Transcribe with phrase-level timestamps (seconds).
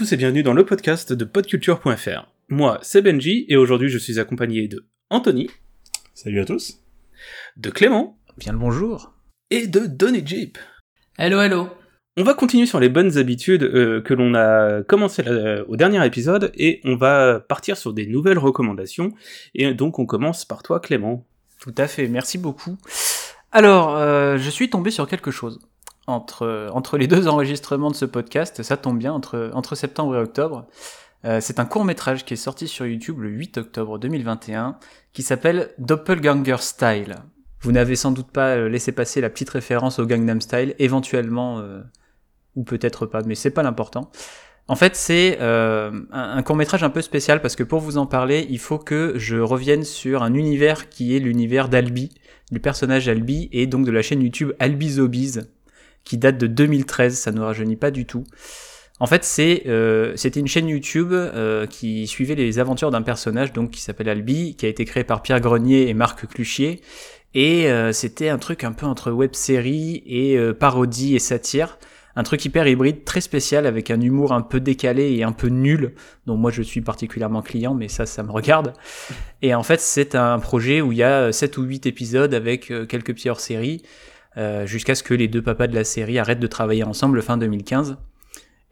[0.00, 2.26] Tous et bienvenue dans le podcast de podculture.fr.
[2.48, 5.50] Moi, c'est Benji et aujourd'hui je suis accompagné de Anthony.
[6.14, 6.80] Salut à tous.
[7.58, 8.18] De Clément.
[8.38, 9.12] Bien le bonjour.
[9.50, 10.56] Et de Donny Jeep.
[11.18, 11.68] Hello, hello.
[12.16, 15.22] On va continuer sur les bonnes habitudes euh, que l'on a commencé
[15.68, 19.12] au dernier épisode et on va partir sur des nouvelles recommandations.
[19.54, 21.26] Et donc on commence par toi Clément.
[21.60, 22.78] Tout à fait, merci beaucoup.
[23.52, 25.60] Alors, euh, je suis tombé sur quelque chose.
[26.06, 30.66] Entre, les deux enregistrements de ce podcast, ça tombe bien, entre, septembre et octobre.
[31.24, 34.78] Euh, c'est un court métrage qui est sorti sur YouTube le 8 octobre 2021
[35.12, 37.16] qui s'appelle Doppelganger Style.
[37.60, 41.62] Vous n'avez sans doute pas laissé passer la petite référence au Gangnam Style, éventuellement
[42.56, 44.10] ou peut-être pas, mais c'est pas l'important.
[44.68, 48.06] En fait, c'est euh, un, court métrage un peu spécial parce que pour vous en
[48.06, 52.10] parler, il faut que je revienne sur un univers qui est l'univers d'Albi,
[52.52, 55.40] du personnage Albi, et donc de la chaîne YouTube Albi Zombies,
[56.04, 58.24] qui date de 2013, ça ne rajeunit pas du tout.
[58.98, 63.52] En fait, c'est euh, c'était une chaîne YouTube euh, qui suivait les aventures d'un personnage
[63.52, 66.82] donc qui s'appelle Albi, qui a été créé par Pierre Grenier et Marc Cluchier,
[67.32, 71.78] et c'était un truc un peu entre web série et parodie et satire
[72.16, 75.48] un truc hyper hybride, très spécial, avec un humour un peu décalé et un peu
[75.48, 75.94] nul,
[76.26, 78.72] dont moi je suis particulièrement client, mais ça, ça me regarde.
[79.42, 82.70] Et en fait, c'est un projet où il y a 7 ou 8 épisodes avec
[82.70, 83.82] euh, quelques petits hors-série,
[84.36, 87.36] euh, jusqu'à ce que les deux papas de la série arrêtent de travailler ensemble fin
[87.36, 87.96] 2015.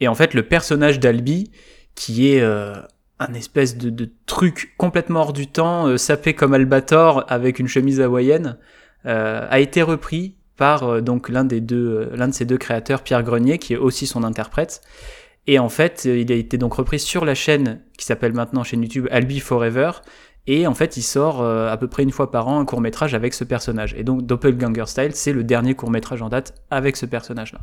[0.01, 1.51] Et en fait, le personnage d'Albi,
[1.95, 2.75] qui est euh,
[3.19, 8.59] un espèce de, truc complètement hors du temps, sapé comme Albator avec une chemise hawaïenne,
[9.05, 13.03] a été repris par euh, donc l'un des deux, euh, l'un de ces deux créateurs,
[13.03, 14.83] Pierre Grenier, qui est aussi son interprète.
[15.47, 18.65] Et en fait, euh, il a été donc repris sur la chaîne qui s'appelle maintenant
[18.65, 19.93] chaîne YouTube Albi Forever.
[20.51, 23.15] Et en fait, il sort à peu près une fois par an un court métrage
[23.15, 23.95] avec ce personnage.
[23.99, 27.61] Et donc Doppelganger Style, c'est le dernier court métrage en date avec ce personnage-là.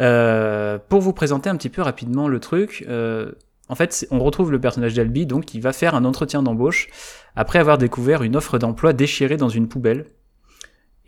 [0.00, 3.32] Euh, pour vous présenter un petit peu rapidement le truc, euh,
[3.68, 6.88] en fait, on retrouve le personnage d'Albi, donc qui va faire un entretien d'embauche
[7.34, 10.06] après avoir découvert une offre d'emploi déchirée dans une poubelle.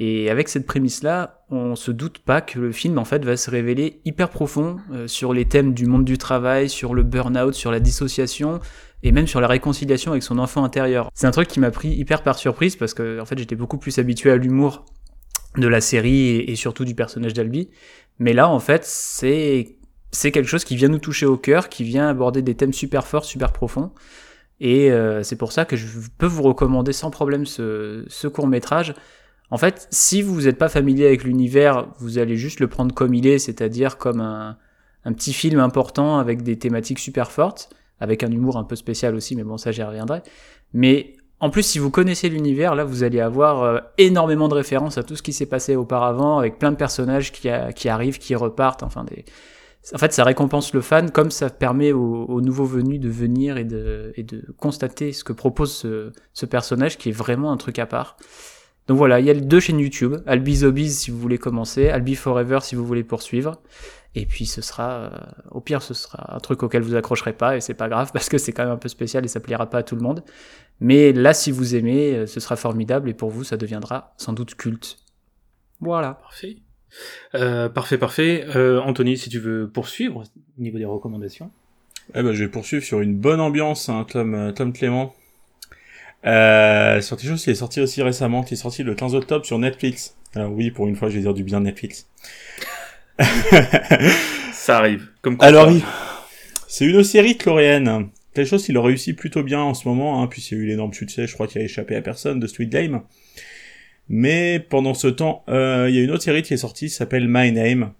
[0.01, 3.51] Et avec cette prémisse-là, on se doute pas que le film en fait va se
[3.51, 7.73] révéler hyper profond euh, sur les thèmes du monde du travail, sur le burn-out, sur
[7.73, 8.61] la dissociation
[9.03, 11.11] et même sur la réconciliation avec son enfant intérieur.
[11.15, 13.79] C'est un truc qui m'a pris hyper par surprise parce que en fait j'étais beaucoup
[13.79, 14.85] plus habitué à l'humour
[15.57, 17.71] de la série et, surtout du personnage d'Albi,
[18.19, 19.79] mais là en fait c'est
[20.11, 23.07] c'est quelque chose qui vient nous toucher au cœur, qui vient aborder des thèmes super
[23.07, 23.91] forts, super profonds.
[24.61, 28.47] Et euh, c'est pour ça que je peux vous recommander sans problème ce, ce court
[28.47, 28.95] métrage.
[29.51, 33.15] En fait, si vous n'êtes pas familier avec l'univers, vous allez juste le prendre comme
[33.15, 34.57] il est, c'est-à-dire comme un,
[35.15, 39.37] petit film important avec des thématiques super fortes, avec un humour un peu spécial aussi,
[39.37, 40.23] mais bon, ça j'y reviendrai.
[40.75, 44.99] Mais en plus, si vous connaissez l'univers, là, vous allez avoir euh, énormément de références
[44.99, 47.49] à tout ce qui s'est passé auparavant, avec plein de personnages qui,
[47.89, 49.25] arrivent, qui repartent, enfin des...
[49.95, 53.65] En fait, ça récompense le fan comme ça permet aux, nouveaux venus de venir et
[53.65, 54.13] de,
[54.59, 58.19] constater ce que propose ce, ce personnage qui est vraiment un truc à part.
[58.89, 62.15] Donc voilà, il y a deux chaînes YouTube, Albi Zombies si vous voulez commencer, Albi
[62.15, 63.61] Forever si vous voulez poursuivre.
[64.15, 65.11] Et puis ce sera, euh,
[65.51, 68.31] au pire, ce sera un truc auquel vous accrocherez pas et c'est pas grave parce
[68.31, 70.25] que c'est quand même un peu spécial et ça plaira pas à tout le monde.
[70.81, 74.33] Mais là, si vous aimez, euh, ce sera formidable et pour vous, ça deviendra sans
[74.33, 74.97] doute culte.
[75.81, 76.15] Voilà.
[76.15, 76.57] Parfait.
[77.35, 78.47] Euh, parfait, parfait.
[78.57, 80.25] Anthony, si tu veux poursuivre
[80.59, 81.51] au niveau des recommandations.
[82.15, 85.15] Eh ben, je vais poursuivre sur une bonne ambiance, hein, Tom, Tom Clément.
[86.27, 89.45] Euh, sur quelque chose qui est sorti aussi récemment, qui est sorti le 15 octobre
[89.45, 90.17] sur Netflix.
[90.35, 92.09] Alors oui, pour une fois, je vais dire du bien Netflix.
[94.53, 95.09] Ça arrive.
[95.23, 95.71] Comme Alors,
[96.67, 98.09] c'est une série coréenne.
[98.35, 100.67] Quelque chose qui leur réussit plutôt bien en ce moment, hein, puisqu'il y a eu
[100.67, 103.03] l'énorme succès, je crois qu'il a échappé à personne, de Sweet Game.
[104.09, 106.95] Mais pendant ce temps, euh, il y a une autre série qui est sortie, qui
[106.95, 107.93] s'appelle My Name,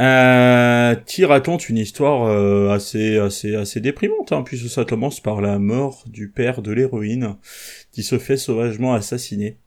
[0.00, 5.42] euh, qui raconte une histoire euh, assez assez assez déprimante, hein, puisque ça commence par
[5.42, 7.36] la mort du père de l'héroïne
[7.92, 9.58] qui se fait sauvagement assassiner.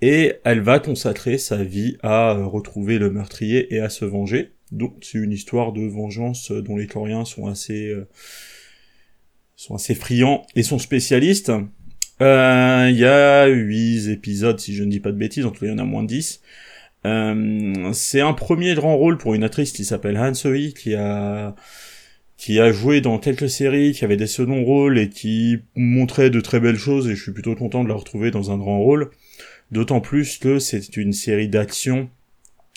[0.00, 4.52] Et elle va consacrer sa vie à euh, retrouver le meurtrier et à se venger.
[4.72, 8.08] Donc c'est une histoire de vengeance dont les Coréens sont assez euh,
[9.56, 11.52] sont assez friands et sont spécialistes.
[12.20, 15.66] Il y a huit épisodes si je ne dis pas de bêtises, en tout cas
[15.66, 16.40] il y en a moins de 10.
[17.06, 21.54] Euh, c'est un premier grand rôle pour une actrice qui s'appelle Han Soi, qui a
[22.36, 26.40] qui a joué dans quelques séries, qui avait des seconds rôles et qui montrait de
[26.40, 29.10] très belles choses et je suis plutôt content de la retrouver dans un grand rôle.
[29.72, 32.08] D'autant plus que c'est une série d'action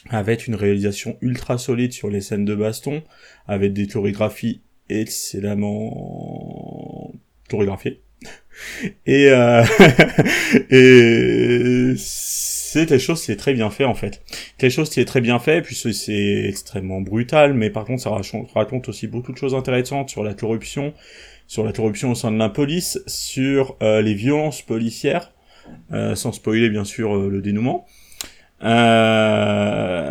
[0.10, 3.04] avec une réalisation ultra solide sur les scènes de baston,
[3.48, 4.60] avec des chorégraphies
[4.90, 7.14] excellemment
[7.50, 8.03] chorégraphiées.
[9.06, 9.64] Et, euh,
[10.70, 11.94] et
[12.74, 14.22] c'est quelque chose qui est très bien fait en fait.
[14.58, 18.10] Quelque chose qui est très bien fait puisque c'est extrêmement brutal, mais par contre ça
[18.56, 20.94] raconte aussi beaucoup de choses intéressantes sur la corruption,
[21.48, 25.32] sur la corruption au sein de la police, sur euh, les violences policières,
[25.92, 27.86] euh, sans spoiler bien sûr euh, le dénouement.
[28.64, 30.04] Euh,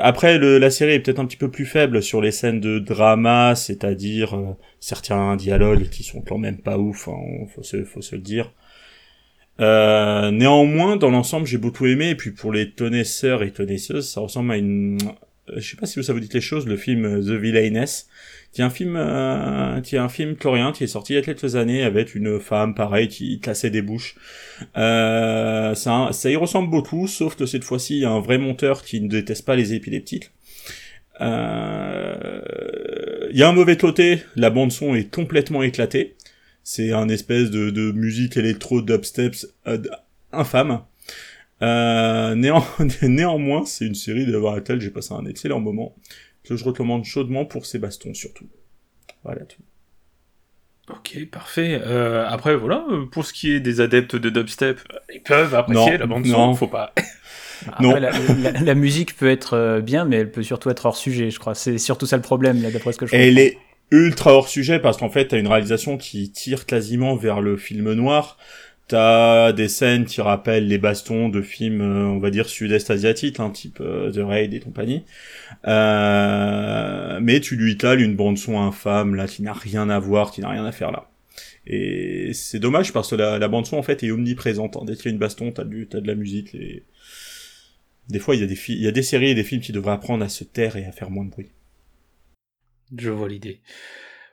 [0.00, 2.78] après, le, la série est peut-être un petit peu plus faible sur les scènes de
[2.78, 8.02] drama, c'est-à-dire euh, certains dialogues qui sont quand même pas ouf, hein, faut, se, faut
[8.02, 8.52] se le dire.
[9.60, 14.20] Euh, néanmoins, dans l'ensemble, j'ai beaucoup aimé, et puis pour les connaisseurs et connaisseuses, ça
[14.20, 14.98] ressemble à une...
[15.56, 18.08] Je sais pas si ça vous dit les choses, le film The Villainess,
[18.52, 21.22] qui un film, euh, qui est un film coréen qui est sorti il y a
[21.22, 24.16] quelques années avec une femme, pareil, qui cassait des bouches.
[24.76, 28.38] Euh, ça, ça y ressemble beaucoup, sauf que cette fois-ci, il y a un vrai
[28.38, 30.30] monteur qui ne déteste pas les épileptiques.
[31.20, 32.40] Euh,
[33.30, 36.16] il y a un mauvais côté, la bande son est complètement éclatée.
[36.62, 39.78] C'est un espèce de, musique électro dubsteps euh,
[40.32, 40.82] infâme.
[43.02, 45.94] Néanmoins, c'est une série d'avoir laquelle j'ai passé un excellent moment
[46.48, 48.46] que je recommande chaudement pour ces bastons surtout.
[49.24, 49.62] Voilà tout.
[50.90, 51.80] Ok, parfait.
[51.84, 54.80] Euh, après, voilà, pour ce qui est des adeptes de dubstep,
[55.12, 56.94] ils peuvent apprécier la bande son, faut pas.
[57.80, 57.94] non.
[57.94, 61.54] La, musique peut être euh, bien, mais elle peut surtout être hors sujet, je crois.
[61.54, 63.58] C'est surtout ça le problème, là, d'après ce que je Elle est
[63.90, 67.92] ultra hors sujet parce qu'en fait, t'as une réalisation qui tire quasiment vers le film
[67.92, 68.38] noir.
[68.88, 73.38] T'as des scènes qui rappellent les bastons de films, euh, on va dire, sud-est asiatiques,
[73.38, 75.04] hein, type euh, The Raid et compagnie.
[75.66, 80.40] Euh, mais tu lui tales une bande-son infâme, là, qui n'a rien à voir, qui
[80.40, 81.10] n'a rien à faire là.
[81.66, 84.78] Et c'est dommage parce que la, bande-son, en fait, est omniprésente.
[84.86, 86.54] Dès qu'il y a une baston, t'as, du, t'as de la musique.
[86.54, 86.84] Et...
[88.08, 89.72] Des fois, il y, a des il y a des séries et des films qui
[89.72, 91.50] devraient apprendre à se taire et à faire moins de bruit.
[92.96, 93.60] Je vois l'idée.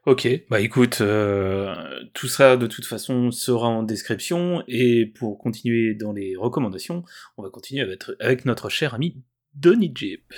[0.06, 1.74] Ok, bah écoute, euh,
[2.14, 7.04] tout ça de toute façon sera en description et pour continuer dans les recommandations,
[7.38, 7.82] on va continuer
[8.20, 9.24] avec, notre cher ami
[9.56, 10.32] Donny Jeep.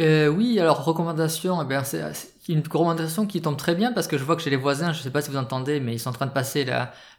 [0.00, 2.02] Euh, oui, alors recommandation, eh c'est
[2.48, 5.00] une recommandation qui tombe très bien parce que je vois que chez les voisins, je
[5.00, 6.66] sais pas si vous entendez, mais ils sont en train de passer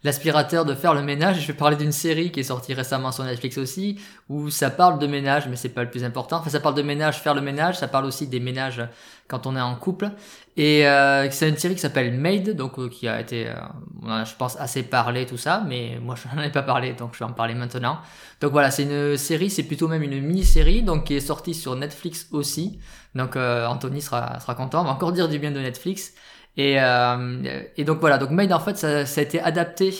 [0.03, 1.41] l'aspirateur de faire le ménage.
[1.41, 4.99] Je vais parler d'une série qui est sortie récemment sur Netflix aussi, où ça parle
[4.99, 6.37] de ménage, mais c'est pas le plus important.
[6.37, 8.81] Enfin, ça parle de ménage, faire le ménage, ça parle aussi des ménages
[9.27, 10.11] quand on est en couple.
[10.55, 14.33] Et euh, c'est une série qui s'appelle Made, donc euh, qui a été, euh, je
[14.35, 17.25] pense, assez parlé tout ça, mais moi je n'en ai pas parlé, donc je vais
[17.25, 17.99] en parler maintenant.
[18.41, 21.75] Donc voilà, c'est une série, c'est plutôt même une mini-série, donc qui est sortie sur
[21.75, 22.79] Netflix aussi.
[23.17, 26.13] Donc euh, Anthony sera, sera content, on va encore dire du bien de Netflix.
[26.55, 29.93] Et, euh, et donc voilà, donc Made en fait ça, ça a été adapté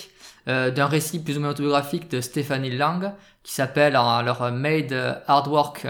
[0.48, 3.12] d'un récit plus ou moins autobiographique de Stephanie Lang
[3.44, 4.94] qui s'appelle alors Made
[5.28, 5.86] Hard Work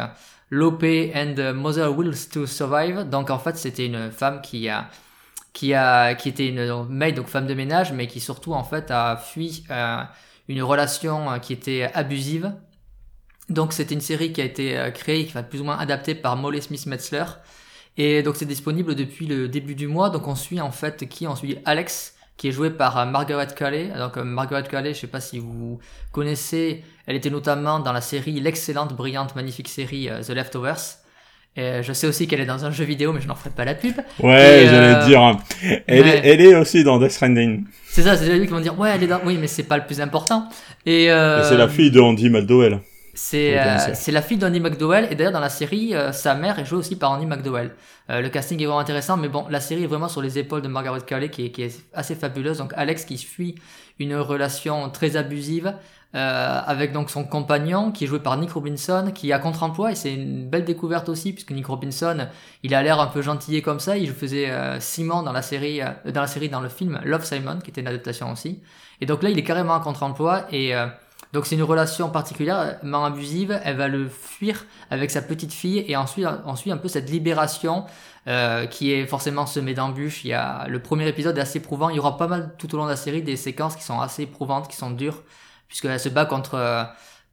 [0.49, 3.07] Lope and Mother Wills to Survive.
[3.09, 4.89] Donc en fait, c'était une femme qui a
[5.53, 8.91] qui a qui était une maid donc femme de ménage mais qui surtout en fait
[8.91, 10.03] a fui euh,
[10.47, 12.53] une relation euh, qui était abusive.
[13.49, 16.15] Donc c'était une série qui a été euh, créée, qui va plus ou moins adaptée
[16.15, 17.23] par Molly Smith Metzler.
[17.97, 20.09] Et donc c'est disponible depuis le début du mois.
[20.09, 21.27] Donc on suit en fait qui?
[21.27, 23.89] On suit Alex, qui est joué par Margaret Qualley.
[23.97, 25.79] Donc Margaret Qualley, je sais pas si vous
[26.11, 30.97] connaissez, elle était notamment dans la série, l'excellente, brillante, magnifique série euh, The Leftovers.
[31.59, 33.65] Et je sais aussi qu'elle est dans un jeu vidéo, mais je n'en ferai pas
[33.65, 33.95] la pub.
[34.19, 35.21] Ouais, j'allais euh, dire.
[35.23, 35.39] Hein.
[35.87, 37.65] Elle, est, elle est aussi dans Death Stranding.
[37.89, 39.21] C'est ça, c'est lui qui vont dire, ouais, elle est dans...
[39.25, 40.47] Oui, mais c'est pas le plus important.
[40.85, 41.43] Et, euh...
[41.49, 42.81] c'est la fille de Andy McDowell.
[43.17, 46.65] C'est euh, la fille d'Andy McDowell et d'ailleurs dans la série euh, sa mère est
[46.65, 47.73] jouée aussi par Andy McDowell.
[48.11, 50.61] Euh, le casting est vraiment intéressant mais bon la série est vraiment sur les épaules
[50.61, 52.59] de Margaret Qualley qui est, qui est assez fabuleuse.
[52.59, 53.55] Donc Alex qui fuit
[53.97, 55.73] une relation très abusive
[56.13, 59.95] euh, avec donc son compagnon qui est joué par Nick Robinson qui a contre-emploi et
[59.95, 62.27] c'est une belle découverte aussi puisque Nick Robinson
[62.61, 63.97] il a l'air un peu gentillé comme ça.
[63.97, 67.71] Il faisait Simon dans la série dans la série dans le film Love Simon qui
[67.71, 68.61] était une adaptation aussi.
[69.01, 70.75] Et donc là il est carrément en contre-emploi et
[71.37, 73.61] donc c'est une relation particulièrement abusive.
[73.63, 77.85] Elle va le fuir avec sa petite fille et ensuite, ensuite un peu cette libération
[78.27, 80.25] euh, qui est forcément semée d'embûches.
[80.25, 81.89] Il y a le premier épisode est assez éprouvant.
[81.89, 83.99] Il y aura pas mal tout au long de la série des séquences qui sont
[83.99, 85.21] assez éprouvantes, qui sont dures,
[85.67, 86.83] puisqu'elle se bat contre euh,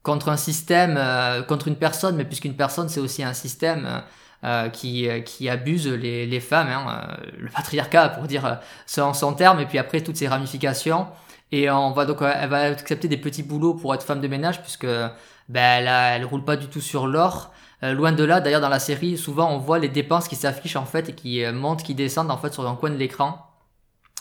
[0.03, 4.03] contre un système, euh, contre une personne, mais puisqu'une personne c'est aussi un système.
[4.45, 9.59] Euh, qui, qui abuse les, les femmes, hein, le patriarcat pour dire son, son terme,
[9.61, 11.07] et puis après toutes ces ramifications.
[11.53, 14.63] Et on va donc, elle va accepter des petits boulots pour être femme de ménage
[14.63, 17.53] puisque ben, elle, elle roule pas du tout sur l'or.
[17.83, 20.77] Euh, loin de là, d'ailleurs dans la série, souvent on voit les dépenses qui s'affichent
[20.77, 23.47] en fait et qui euh, montent, qui descendent en fait sur un coin de l'écran.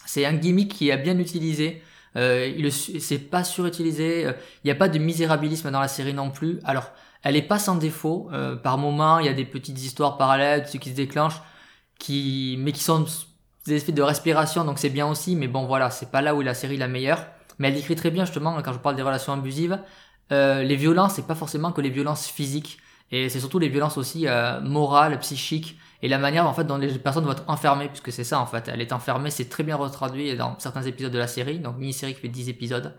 [0.06, 1.82] C'est un gimmick qui est bien utilisé.
[2.16, 4.26] Euh, c'est pas surutilisé.
[4.26, 6.60] Euh, il n'y a pas de misérabilisme dans la série non plus.
[6.66, 6.92] Alors,
[7.24, 8.30] elle est pas sans défaut.
[8.64, 11.42] par moment, il y a des petites histoires parallèles, ceux qui se déclenchent,
[11.98, 13.06] qui, mais qui sont
[13.66, 16.42] des effets de respiration, donc c'est bien aussi, mais bon voilà, c'est pas là où
[16.42, 17.26] la série la meilleure.
[17.60, 19.80] mais elle décrit très bien justement quand je parle des relations abusives,
[20.32, 22.80] euh, les violences, c'est pas forcément que les violences physiques,
[23.12, 26.78] et c'est surtout les violences aussi euh, morales, psychiques, et la manière en fait dont
[26.78, 29.64] les personnes vont être enfermées, puisque c'est ça en fait, elle est enfermée, c'est très
[29.64, 32.94] bien retraduit dans certains épisodes de la série, donc mini-série qui fait 10 épisodes.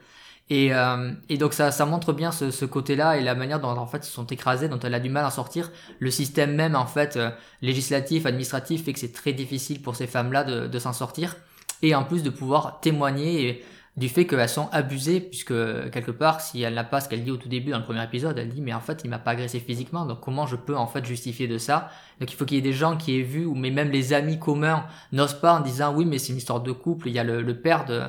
[0.50, 3.86] Et, euh, et donc ça, ça montre bien ce, côté-là et la manière dont en
[3.86, 5.70] fait ils sont écrasés, dont elle a du mal à sortir.
[6.00, 7.30] Le système même en fait euh,
[7.62, 11.36] législatif, administratif fait que c'est très difficile pour ces femmes-là de, de s'en sortir
[11.82, 13.64] et en plus de pouvoir témoigner
[13.96, 15.54] du fait qu'elles sont abusées puisque
[15.90, 18.02] quelque part si elle n'a pas ce qu'elle dit au tout début dans le premier
[18.02, 20.76] épisode, elle dit mais en fait il m'a pas agressé physiquement donc comment je peux
[20.76, 21.90] en fait justifier de ça?
[22.20, 24.12] Donc il faut qu'il y ait des gens qui aient vu ou mais même les
[24.12, 27.18] amis communs n'osent pas en disant oui mais c'est une histoire de couple, il y
[27.18, 28.02] a le, le père de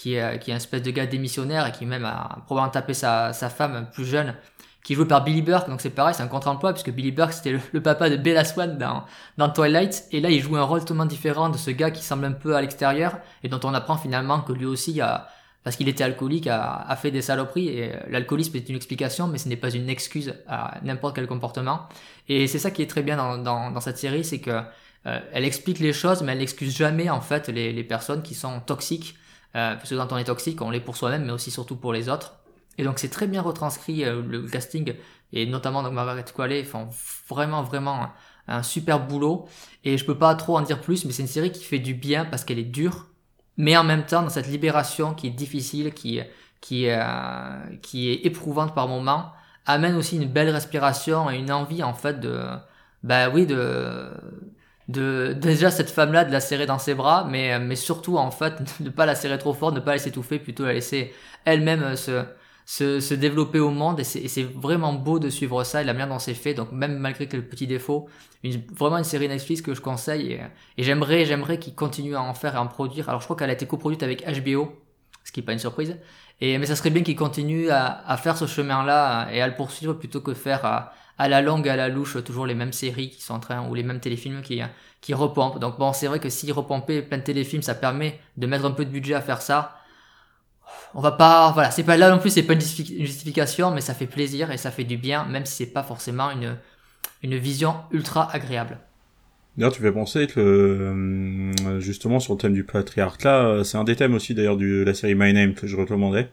[0.00, 2.94] qui est, qui est un espèce de gars démissionnaire et qui même a probablement tapé
[2.94, 4.34] sa, sa femme plus jeune,
[4.82, 7.34] qui est joué par Billy Burke, donc c'est pareil, c'est un contre-emploi, puisque Billy Burke
[7.34, 9.04] c'était le, papa de Bella Swan dans,
[9.36, 12.24] dans Twilight, et là il joue un rôle totalement différent de ce gars qui semble
[12.24, 15.28] un peu à l'extérieur, et dont on apprend finalement que lui aussi a,
[15.64, 19.36] parce qu'il était alcoolique, a, a, fait des saloperies, et l'alcoolisme est une explication, mais
[19.36, 21.90] ce n'est pas une excuse à n'importe quel comportement.
[22.26, 24.62] Et c'est ça qui est très bien dans, dans, dans cette série, c'est que
[25.06, 28.34] euh, elle explique les choses, mais elle n'excuse jamais en fait les, les personnes qui
[28.34, 29.16] sont toxiques
[29.56, 31.92] euh, parce que quand on est toxique, on l'est pour soi-même, mais aussi surtout pour
[31.92, 32.34] les autres.
[32.78, 34.94] Et donc c'est très bien retranscrit euh, le casting,
[35.32, 36.88] et notamment donc Margaret Qualley font
[37.28, 38.08] vraiment vraiment
[38.48, 39.48] un, super boulot.
[39.84, 41.94] Et je peux pas trop en dire plus, mais c'est une série qui fait du
[41.94, 43.06] bien parce qu'elle est dure,
[43.56, 46.20] mais en même temps dans cette libération qui est difficile, qui
[46.60, 49.32] qui euh, qui est éprouvante par moments,
[49.66, 52.40] amène aussi une belle respiration et une envie en fait de
[53.02, 54.10] bah oui de
[54.90, 58.54] de déjà cette femme-là de la serrer dans ses bras, mais, mais surtout en fait
[58.80, 61.12] ne pas la serrer trop fort, ne pas la laisser étouffer, plutôt la laisser
[61.44, 62.24] elle-même euh, se,
[62.66, 64.00] se, se, développer au monde.
[64.00, 66.54] Et c'est vraiment beau de suivre ça et la manière dont c'est fait.
[66.54, 68.08] Donc même malgré quelques petits défauts,
[68.42, 70.32] une, vraiment une série Netflix que je conseille.
[70.32, 70.40] Et,
[70.78, 73.08] et j'aimerais j'aimerais qu'ils continuent à en faire et à en produire.
[73.08, 74.72] Alors je crois qu'elle a été coproduite avec HBO,
[75.24, 75.96] ce qui n'est pas une surprise.
[76.40, 79.54] Et, mais ça serait bien qu'ils continuent à, à, faire ce chemin-là et à le
[79.54, 83.10] poursuivre plutôt que faire à, à la longue, à la louche, toujours les mêmes séries
[83.10, 84.62] qui sont en train, ou les mêmes téléfilms qui,
[85.02, 85.58] qui repompent.
[85.58, 88.70] Donc bon, c'est vrai que si repomper plein de téléfilms, ça permet de mettre un
[88.70, 89.76] peu de budget à faire ça.
[90.94, 93.92] On va pas, voilà, c'est pas là non plus, c'est pas une justification, mais ça
[93.92, 96.56] fait plaisir et ça fait du bien, même si c'est pas forcément une,
[97.22, 98.78] une vision ultra agréable.
[99.58, 103.84] D'ailleurs, tu fais penser que euh, justement sur le thème du patriarcat, euh, c'est un
[103.84, 106.30] des thèmes aussi d'ailleurs de la série My Name que je recommandais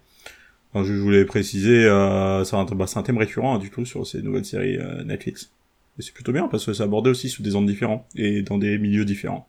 [0.84, 4.22] je voulais préciser, euh, c'est un, bah, un, thème récurrent hein, du tout sur ces
[4.22, 5.52] nouvelles séries euh, Netflix.
[6.00, 8.58] Et c'est plutôt bien parce que c'est abordé aussi sous des angles différents et dans
[8.58, 9.48] des milieux différents.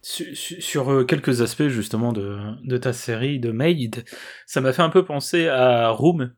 [0.00, 4.04] Sur, sur euh, quelques aspects justement de, de, ta série de Maid,
[4.46, 6.32] ça m'a fait un peu penser à Room,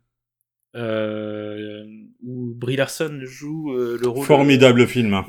[0.77, 1.85] euh,
[2.23, 4.27] où Brie Larson joue le rôle.
[4.27, 5.25] Formidable film.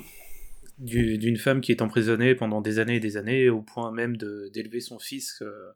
[0.77, 4.81] D'une femme qui est emprisonnée pendant des années et des années, au point même d'élever
[4.81, 5.71] son fils euh,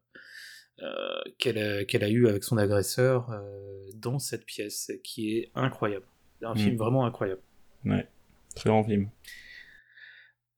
[1.38, 6.06] qu'elle a, qu'elle a eu avec son agresseur euh, dans cette pièce, qui est incroyable.
[6.42, 6.78] Un film mm.
[6.78, 7.42] vraiment incroyable.
[7.86, 8.08] Ouais,
[8.56, 9.10] très grand film.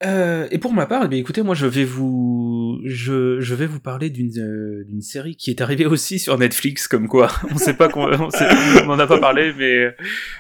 [0.03, 3.79] Euh, et pour ma part, eh écoutez, moi je vais vous, je, je vais vous
[3.79, 7.75] parler d'une euh, d'une série qui est arrivée aussi sur Netflix, comme quoi, on sait
[7.75, 9.95] pas qu'on, on, on en a pas parlé, mais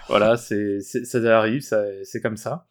[0.07, 2.65] voilà, c'est, ça arrive, ça, c'est comme ça.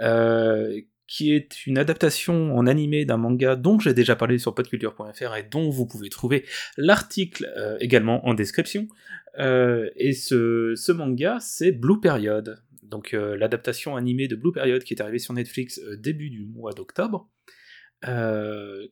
[0.00, 5.36] Euh, qui est une adaptation en animé d'un manga dont j'ai déjà parlé sur podculture.fr
[5.36, 6.44] et dont vous pouvez trouver
[6.76, 8.88] l'article euh, également en description.
[9.38, 14.94] Euh, et ce, manga, c'est Blue Period, donc euh, l'adaptation animée de Blue Period qui
[14.94, 17.30] est arrivée sur Netflix début du mois d'octobre,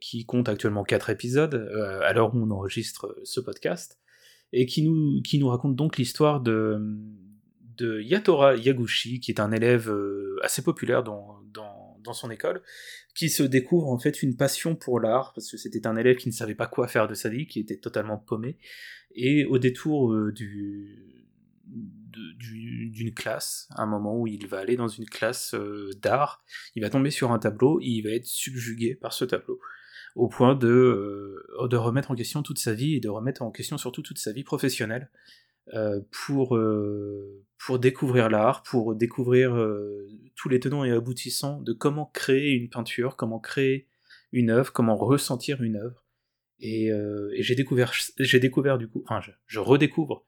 [0.01, 1.55] qui compte actuellement 4 épisodes
[2.03, 4.01] à l'heure où on enregistre ce podcast,
[4.53, 6.81] et qui nous, qui nous raconte donc l'histoire de,
[7.77, 9.95] de Yatora Yaguchi, qui est un élève
[10.43, 11.74] assez populaire dans, dans
[12.05, 12.63] dans son école,
[13.15, 16.29] qui se découvre en fait une passion pour l'art, parce que c'était un élève qui
[16.29, 18.59] ne savait pas quoi faire de sa vie, qui était totalement paumé,
[19.15, 21.27] et au détour euh, du,
[21.67, 26.45] d'une classe, un moment où il va aller dans une classe euh, d'art,
[26.75, 29.61] il va tomber sur un tableau, et il va être subjugué par ce tableau,
[30.15, 33.51] au point de, euh, de remettre en question toute sa vie, et de remettre en
[33.51, 35.11] question surtout toute sa vie professionnelle,
[36.11, 40.07] pour, euh, pour découvrir l'art, pour découvrir euh,
[40.37, 43.89] tous les tenants et aboutissants de comment créer une peinture, comment créer
[44.33, 46.05] une œuvre, comment ressentir une œuvre.
[46.61, 50.25] Et, et j'ai découvert, j'ai découvert du coup, enfin je, redécouvre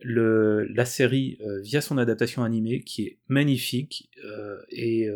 [0.00, 4.10] le, la série via son adaptation animée qui est magnifique
[4.70, 5.10] et, et,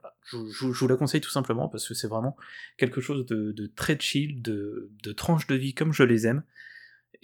[0.00, 2.36] voilà, je, je, je, vous la conseille tout simplement parce que c'est vraiment
[2.78, 6.44] quelque chose de, de très chill, de, de tranches de vie comme je les aime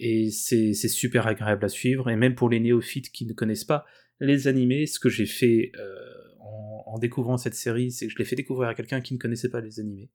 [0.03, 3.85] et c'est super agréable à suivre, et même pour les néophytes qui ne connaissent pas
[4.19, 5.95] les animés, ce que j'ai fait euh,
[6.39, 9.49] en, découvrant cette série, c'est que je l'ai fait découvrir à quelqu'un qui ne connaissait
[9.49, 10.09] pas les animés.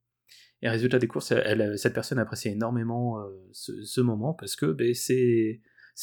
[0.63, 1.33] Et résultat des courses,
[1.77, 3.19] cette personne apprécie énormément
[3.53, 5.61] ce, moment parce que ben, c'est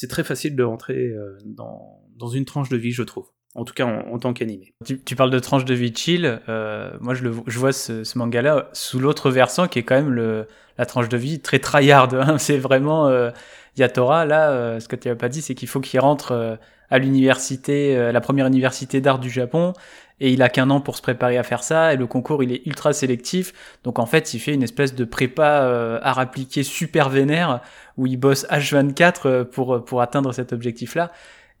[0.08, 1.12] très facile de rentrer
[1.44, 4.74] dans, dans une tranche de vie, je trouve en tout cas en, tant qu'animé.
[4.84, 9.30] Tu, parles de tranche de vie chill, euh, moi je, vois ce, manga-là sous l'autre
[9.30, 10.44] versant qui est quand même
[10.76, 12.12] la tranche de vie très tryhard.
[12.14, 12.38] Hein.
[12.38, 13.30] C'est vraiment euh,
[13.76, 16.56] Yatora, là, euh, ce que tu n'as pas dit, c'est qu'il faut qu'il rentre euh,
[16.90, 19.72] à l'université, la première université d'art du Japon,
[20.20, 22.52] et il a qu'un an pour se préparer à faire ça, et le concours il
[22.52, 23.52] est ultra sélectif,
[23.82, 27.62] donc en fait il fait une espèce de prépa art appliqué super vénère,
[27.96, 31.10] où il bosse H24 pour, pour atteindre cet objectif-là.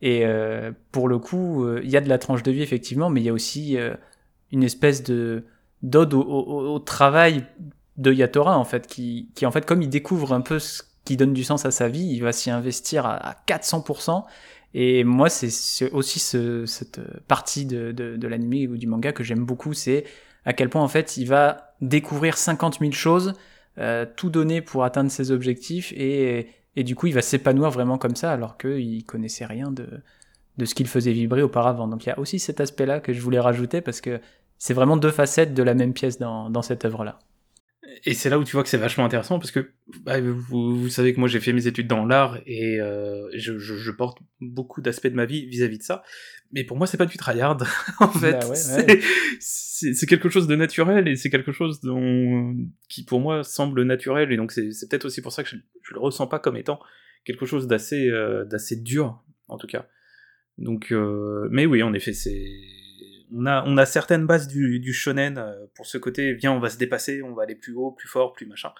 [0.04, 3.08] Et euh, pour le coup, euh, il y a de la tranche de vie effectivement,
[3.08, 3.94] mais il y a aussi euh,
[4.52, 5.44] une espèce de
[5.82, 7.44] d'ode au, travail
[7.96, 11.16] de Yatora en fait, qui, qui en fait comme il découvre un peu ce qui
[11.16, 14.24] donne du sens à sa vie, il va s'y investir à, 400%.
[14.74, 19.72] Et moi, c'est aussi ce, cette partie de, l'anime ou du manga que j'aime beaucoup,
[19.72, 20.04] c'est
[20.44, 23.34] à quel point en fait il va découvrir 50 000 choses,
[24.16, 25.92] tout donner pour atteindre ses objectifs
[26.76, 30.02] et du coup, il va s'épanouir vraiment comme ça, alors qu'il connaissait rien de,
[30.64, 31.86] ce qu'il faisait vibrer auparavant.
[31.88, 34.20] Donc il y a aussi cet aspect-là que je voulais rajouter, parce que
[34.58, 37.18] c'est vraiment deux facettes de la même pièce dans cette œuvre-là.
[38.04, 39.72] Et c'est là où tu vois que c'est vachement intéressant parce que
[40.02, 43.58] bah, vous, vous, savez que moi j'ai fait mes études dans l'art et euh, je,
[43.58, 46.02] je, je, porte beaucoup d'aspects de ma vie vis-à-vis de ça.
[46.52, 47.58] Mais pour moi c'est pas du tryhard
[48.00, 48.32] en fait.
[48.32, 48.54] Bah
[49.40, 52.56] c'est quelque chose de naturel et c'est quelque chose dont,
[52.88, 55.94] qui pour moi semble naturel et donc c'est peut-être aussi pour ça que je, je,
[55.94, 56.80] le ressens pas comme étant
[57.24, 59.86] quelque chose d'assez euh, d'assez dur en tout cas.
[60.58, 62.46] Donc euh, mais oui en effet c'est
[63.34, 67.22] on a, certaines bases du, shonen euh, pour ce côté, viens, on va se dépasser,
[67.22, 68.72] on va aller plus haut, plus fort, plus machin.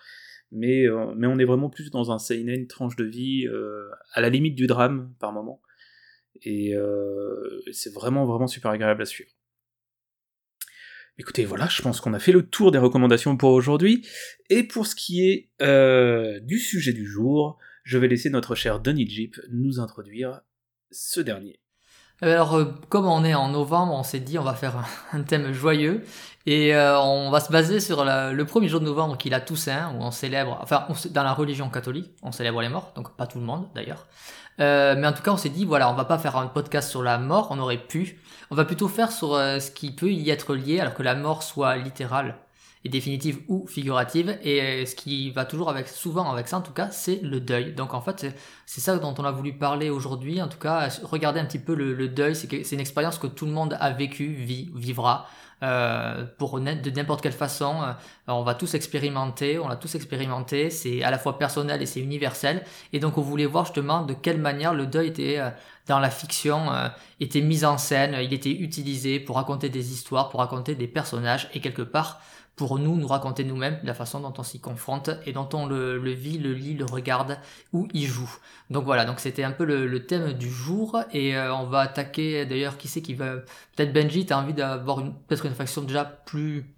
[0.53, 4.29] Mais, euh, on est vraiment plus dans un seinen, tranche de vie, euh, à la
[4.29, 5.61] limite du drame par moment.
[6.43, 6.75] Et
[7.73, 9.31] c'est vraiment, vraiment super agréable à suivre.
[11.17, 14.07] Écoutez, voilà, je pense qu'on a fait le tour des recommandations pour aujourd'hui.
[14.51, 15.51] Et pour ce qui est
[16.43, 20.43] du sujet du jour, je vais laisser notre cher Denis Jeep nous introduire
[20.91, 21.61] ce dernier.
[22.23, 25.53] Alors, euh, comme on est en novembre, on s'est dit on va faire un thème
[25.53, 26.05] joyeux
[26.47, 29.41] et euh, on va se baser sur le premier jour de novembre qui est la
[29.41, 33.27] Toussaint, où on célèbre, enfin, dans la religion catholique, on célèbre les morts, donc pas
[33.27, 34.07] tout le monde d'ailleurs.
[34.61, 36.89] Euh, mais en tout cas, on s'est dit voilà, on va pas faire un podcast
[36.89, 38.21] sur la mort, on aurait pu.
[38.51, 41.43] On va plutôt faire sur ce qui peut y être lié, alors que la mort
[41.43, 42.37] soit littérale
[42.85, 44.39] et définitive ou figurative.
[44.43, 47.41] Et euh, ce qui va toujours avec, souvent avec ça, en tout cas, c'est le
[47.41, 47.73] deuil.
[47.73, 48.27] Donc en fait,
[48.67, 50.43] c'est ça dont on a voulu parler aujourd'hui.
[50.43, 52.37] En tout cas, regarder un petit peu le, deuil.
[52.37, 55.27] C'est une expérience que tout le monde a vécu, vit, vivra.
[55.63, 57.93] Euh, pour de n'importe quelle façon, euh,
[58.27, 62.01] on va tous expérimenter, on l'a tous expérimenté, c'est à la fois personnel et c'est
[62.01, 65.41] universel, et donc on voulait voir justement de quelle manière le deuil était
[65.87, 66.67] dans la fiction,
[67.21, 71.49] était mis en scène, il était utilisé pour raconter des histoires, pour raconter des personnages,
[71.55, 72.21] et quelque part,
[72.57, 75.97] pour nous, nous raconter nous-mêmes la façon dont on s'y confronte et dont on le,
[76.13, 77.39] vit, le lit, le regarde
[77.73, 78.31] ou y joue.
[78.71, 82.47] Donc voilà, donc c'était un peu le, thème du jour et euh, on va attaquer
[82.47, 83.37] d'ailleurs qui c'est qui va
[83.77, 86.75] peut-être Benji, t'as envie d'avoir peut-être une faction déjà plus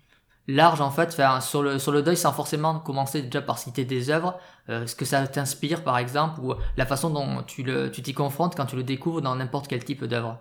[0.48, 3.84] large en fait, faire sur le sur le deuil sans forcément commencer déjà par citer
[3.84, 7.90] des œuvres, euh, ce que ça t'inspire par exemple ou la façon dont tu le
[7.90, 10.38] tu t'y confrontes quand tu le découvres dans n'importe quel type d'œuvre?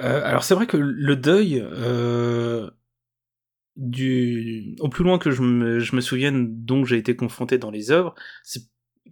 [0.00, 1.64] Euh, alors c'est vrai que le deuil,
[3.76, 8.14] du au plus loin que je me, souvienne dont j'ai été confronté dans les œuvres,
[8.42, 8.62] c'est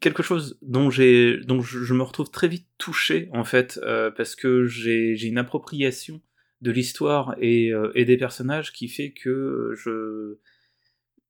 [0.01, 4.35] quelque chose dont j'ai dont je, me retrouve très vite touché en fait euh, parce
[4.35, 6.21] que j'ai une appropriation
[6.63, 10.39] de l'histoire et, euh, et des personnages qui fait que je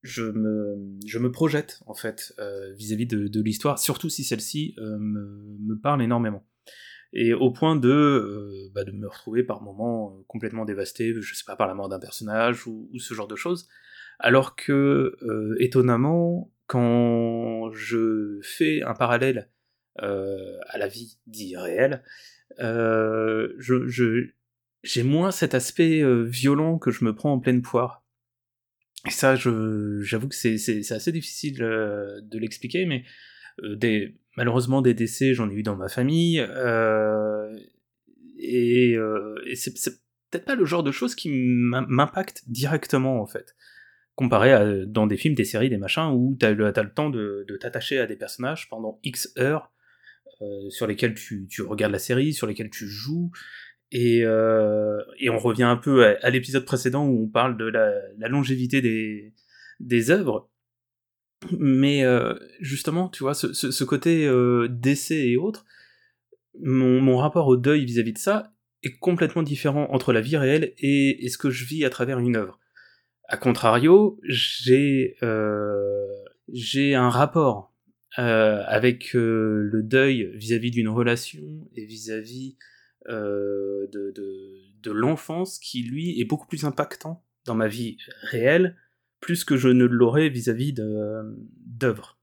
[0.02, 4.76] je me je me projette en fait euh, vis-à-vis de, de l'histoire surtout si celle-ci
[4.78, 6.46] me, me parle énormément
[7.14, 11.34] et au point de, euh, bah, de me retrouver par moments euh, complètement dévasté, je
[11.34, 13.68] sais pas, par la mort d'un personnage ou, ce genre de choses.
[14.18, 19.48] Alors que, euh, étonnamment, quand je fais un parallèle
[19.96, 22.02] à la vie dit réelle,
[22.58, 24.26] je,
[24.82, 28.04] j'ai moins cet aspect violent que je me prends en pleine poire.
[29.06, 33.04] Et ça, j'avoue que c'est, assez difficile de l'expliquer, mais
[33.62, 37.56] des, malheureusement des décès, j'en ai eu dans ma famille, euh,
[38.38, 39.72] et, euh, et c'est,
[40.30, 43.54] peut-être pas le genre de choses qui m'impactent directement en fait,
[44.14, 47.10] comparé à dans des films, des séries, des machins où t'as le, as le temps
[47.10, 49.72] de, t'attacher à des personnages pendant X heures,
[50.42, 53.30] euh, sur lesquels tu, regardes la série, sur lesquels tu joues,
[53.92, 54.98] et, euh,
[55.30, 58.82] on revient un peu à, l'épisode précédent où on parle de la, longévité
[59.78, 60.50] des œuvres
[61.58, 65.64] mais euh, justement, tu vois, ce, côté euh, décès et autres,
[66.60, 68.52] mon, rapport au deuil vis-à-vis de ça
[68.82, 72.36] est complètement différent entre la vie réelle et, ce que je vis à travers une
[72.36, 72.60] œuvre.
[73.28, 75.16] A contrario, j'ai
[76.52, 77.72] j'ai un rapport
[78.16, 81.42] avec le deuil vis-à-vis d'une relation
[81.74, 82.58] et vis-à-vis
[83.08, 88.76] de, de, de l'enfance qui lui est beaucoup plus impactant dans ma vie réelle,
[89.24, 92.18] plus que je ne l'aurais vis-à-vis d'œuvres.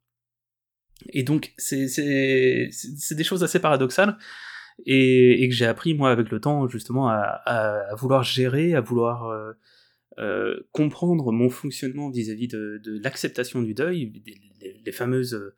[1.09, 4.19] Et donc, c'est des choses assez paradoxales,
[4.85, 8.81] et, et que j'ai appris, moi, avec le temps, justement, à, à, vouloir gérer, à
[8.81, 9.53] vouloir euh,
[10.19, 14.13] euh, comprendre mon fonctionnement vis-à-vis de, de l'acceptation du deuil,
[14.85, 15.53] les, fameuses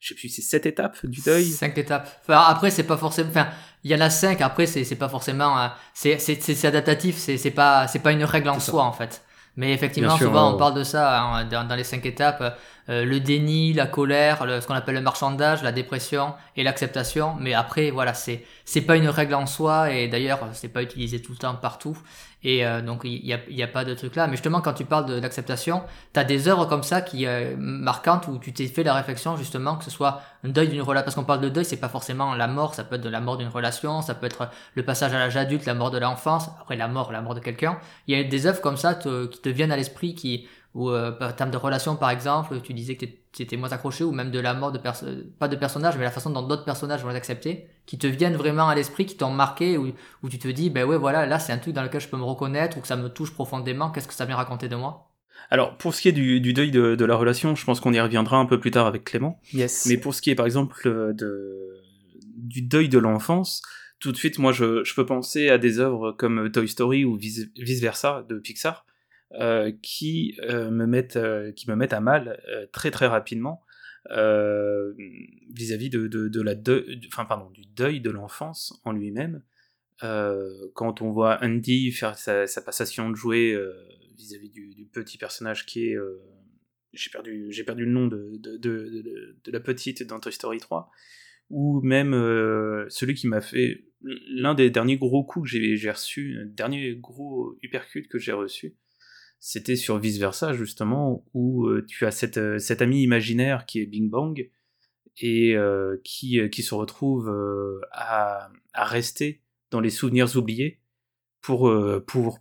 [0.00, 1.44] je sais plus, c'est sept étapes du deuil.
[1.44, 2.08] Cinq étapes.
[2.22, 3.48] Enfin, après, c'est pas forcément, enfin,
[3.84, 7.36] il y en a cinq, après, c'est, pas forcément, euh, c'est, c'est, c'est adaptatif, c'est,
[7.36, 9.22] c'est pas, c'est pas une règle en soi, en fait.
[9.58, 12.56] Mais effectivement, souvent, on parle de ça hein, dans, dans, les cinq étapes.
[12.88, 17.36] Euh, le déni, la colère, ce qu'on appelle le marchandage, la dépression et l'acceptation.
[17.38, 21.20] Mais après, voilà, c'est c'est pas une règle en soi et d'ailleurs, c'est pas utilisé
[21.20, 21.96] tout le temps partout.
[22.44, 24.26] Et euh, donc, il n'y a, y a pas de truc là.
[24.26, 25.82] Mais justement, quand tu parles de l'acceptation,
[26.14, 29.36] tu as des œuvres comme ça qui euh, marquantes où tu t'es fait la réflexion
[29.36, 31.04] justement que ce soit un deuil d'une relation.
[31.04, 33.20] Parce qu'on parle de deuil, c'est pas forcément la mort, ça peut être de la
[33.20, 36.48] mort d'une relation, ça peut être le passage à l'âge adulte, la mort de l'enfance,
[36.60, 37.78] après la mort, la mort de quelqu'un.
[38.06, 41.12] Il y a des œuvres comme ça qui te viennent à l'esprit qui ou euh,
[41.20, 44.30] en termes de relation par exemple, tu disais que tu étais moins accroché, ou même
[44.30, 47.08] de la mort de personnes, pas de personnages, mais la façon dont d'autres personnages vont
[47.08, 50.48] les accepter, qui te viennent vraiment à l'esprit, qui t'ont marqué, où, où tu te
[50.48, 52.80] dis, ben ouais, voilà, là c'est un truc dans lequel je peux me reconnaître, ou
[52.80, 55.08] que ça me touche profondément, qu'est-ce que ça vient raconter de moi?
[55.50, 57.92] Alors, pour ce qui est du, du deuil de, de, la relation, je pense qu'on
[57.92, 59.40] y reviendra un peu plus tard avec Clément.
[59.52, 59.86] Yes.
[59.86, 60.82] Mais pour ce qui est par exemple
[61.14, 61.80] de,
[62.36, 63.62] du deuil de l'enfance,
[64.00, 67.16] tout de suite, moi je, je peux penser à des œuvres comme Toy Story ou
[67.16, 68.87] vice, vice versa de Pixar euh,
[69.82, 72.40] qui euh, me mettent euh, qui me mettent à mal
[72.72, 73.62] très très rapidement
[74.10, 79.42] vis-à-vis de, de, de, la deuil, enfin pardon du deuil de l'enfance en lui-même.
[80.00, 83.54] Quand on voit Andy faire sa, sa passation de jouet
[84.16, 85.96] vis-à-vis du, petit personnage qui est
[86.94, 90.90] j'ai perdu j'ai perdu le nom de, de, de, la petite dans Toy Story 3
[91.50, 92.12] ou même
[92.88, 98.08] celui qui m'a fait l'un des derniers gros coups que j'ai reçu, dernier gros uppercut
[98.08, 98.76] que j'ai reçu,
[99.40, 103.80] c'était sur Vice Versa justement, où euh, tu as cette, euh, cet ami imaginaire qui
[103.80, 104.50] est Bing Bang,
[105.20, 107.28] et euh, qui, qui se retrouve
[107.90, 110.80] à, à, rester dans les souvenirs oubliés
[111.40, 111.74] pour,
[112.06, 112.38] pour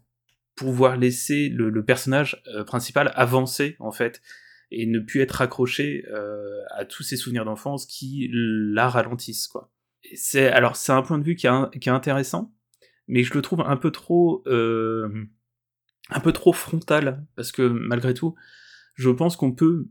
[0.56, 4.22] pouvoir laisser le, personnage principal avancer en fait
[4.70, 6.04] et ne plus être accroché
[6.70, 9.72] à tous ces souvenirs d'enfance qui la ralentissent quoi.
[10.14, 11.48] C'est alors c'est un point de vue qui,
[11.82, 12.54] qui, est intéressant,
[13.08, 14.44] mais je le trouve un peu trop
[16.10, 18.36] un peu trop frontal, parce que malgré tout,
[18.96, 19.88] je pense qu'on peut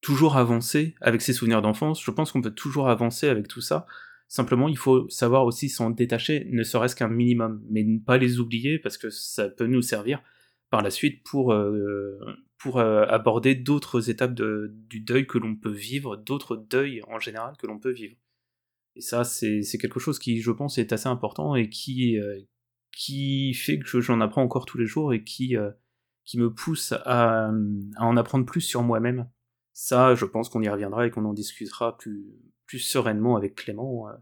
[0.00, 3.86] toujours avancer avec ses souvenirs d'enfance, je pense qu'on peut toujours avancer avec tout ça,
[4.28, 8.38] simplement il faut savoir aussi s'en détacher, ne serait-ce qu'un minimum, mais ne pas les
[8.38, 10.22] oublier, parce que ça peut nous servir
[10.70, 12.18] par la suite pour, euh,
[12.76, 17.66] euh, aborder d'autres étapes du deuil que l'on peut vivre, d'autres deuils en général que
[17.66, 18.16] l'on peut vivre.
[18.96, 22.40] Et ça, c'est quelque chose qui, je pense, est assez important et qui, euh,
[22.92, 25.70] qui fait que j'en apprends encore tous les jours et qui, euh,
[26.24, 27.50] qui me pousse à, à,
[27.98, 29.28] en apprendre plus sur moi-même.
[29.72, 32.26] Ça, je pense qu'on y reviendra et qu'on en discutera plus,
[32.66, 34.12] plus sereinement avec Clément euh,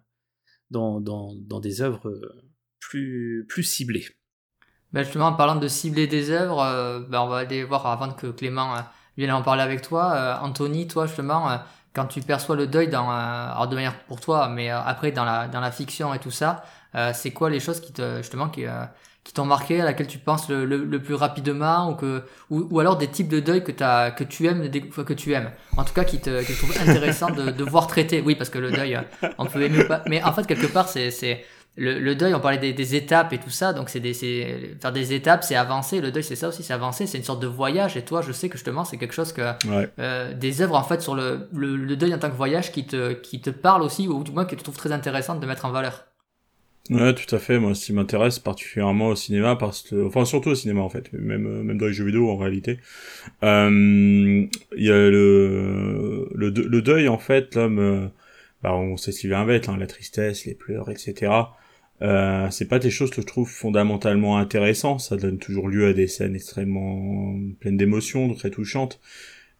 [0.70, 2.42] dans, dans, dans, des œuvres euh,
[2.78, 4.06] plus, plus ciblées.
[4.92, 8.28] Ben justement, en parlant de cibler des œuvres, ben on va aller voir avant que
[8.28, 8.74] Clément
[9.18, 10.38] vienne en parler avec toi.
[10.40, 11.60] Anthony, toi justement,
[11.98, 15.48] quand tu perçois le deuil dans, alors de manière pour toi, mais après dans la,
[15.48, 16.62] dans la fiction et tout ça,
[16.94, 18.84] euh, c'est quoi les choses qui te justement qui, euh,
[19.24, 22.98] qui t'ont marqué, à laquelle tu penses le, le, plus rapidement, ou que ou, alors
[22.98, 25.50] des types de deuil que as, que tu aimes, que tu aimes.
[25.76, 28.22] En tout cas, qui te, que tu intéressant de, de voir traiter.
[28.24, 30.04] Oui, parce que le deuil, euh, on peut aimer pas.
[30.06, 31.44] Mais en fait, quelque part, c'est
[31.78, 34.92] le, le, deuil, on parlait des, des, étapes et tout ça, donc c'est des, faire
[34.92, 36.00] des étapes, c'est avancer.
[36.00, 37.06] Le deuil, c'est ça aussi, c'est avancer.
[37.06, 37.96] C'est une sorte de voyage.
[37.96, 39.42] Et toi, je sais que justement, c'est quelque chose que
[39.98, 42.84] euh, des œuvres en fait sur le, le, le, deuil en tant que voyage qui
[42.84, 45.64] te, qui te parle aussi, ou du moins que tu trouves très intéressant de mettre
[45.64, 46.04] en valeur.
[46.90, 47.58] Ouais, tout à fait.
[47.58, 51.12] Moi, ce qui m'intéresse particulièrement au cinéma, parce que, enfin, surtout au cinéma en fait,
[51.12, 52.78] même même dans les jeux vidéo en réalité,
[53.42, 58.06] euh, il y a le le, le deuil en fait, l'homme, euh,
[58.62, 61.30] bah, on sait ce vient avec, hein, la tristesse, les pleurs, etc.
[62.02, 65.00] Euh, c'est pas des choses que je trouve fondamentalement intéressantes.
[65.00, 69.00] Ça donne toujours lieu à des scènes extrêmement pleines d'émotions, très touchantes.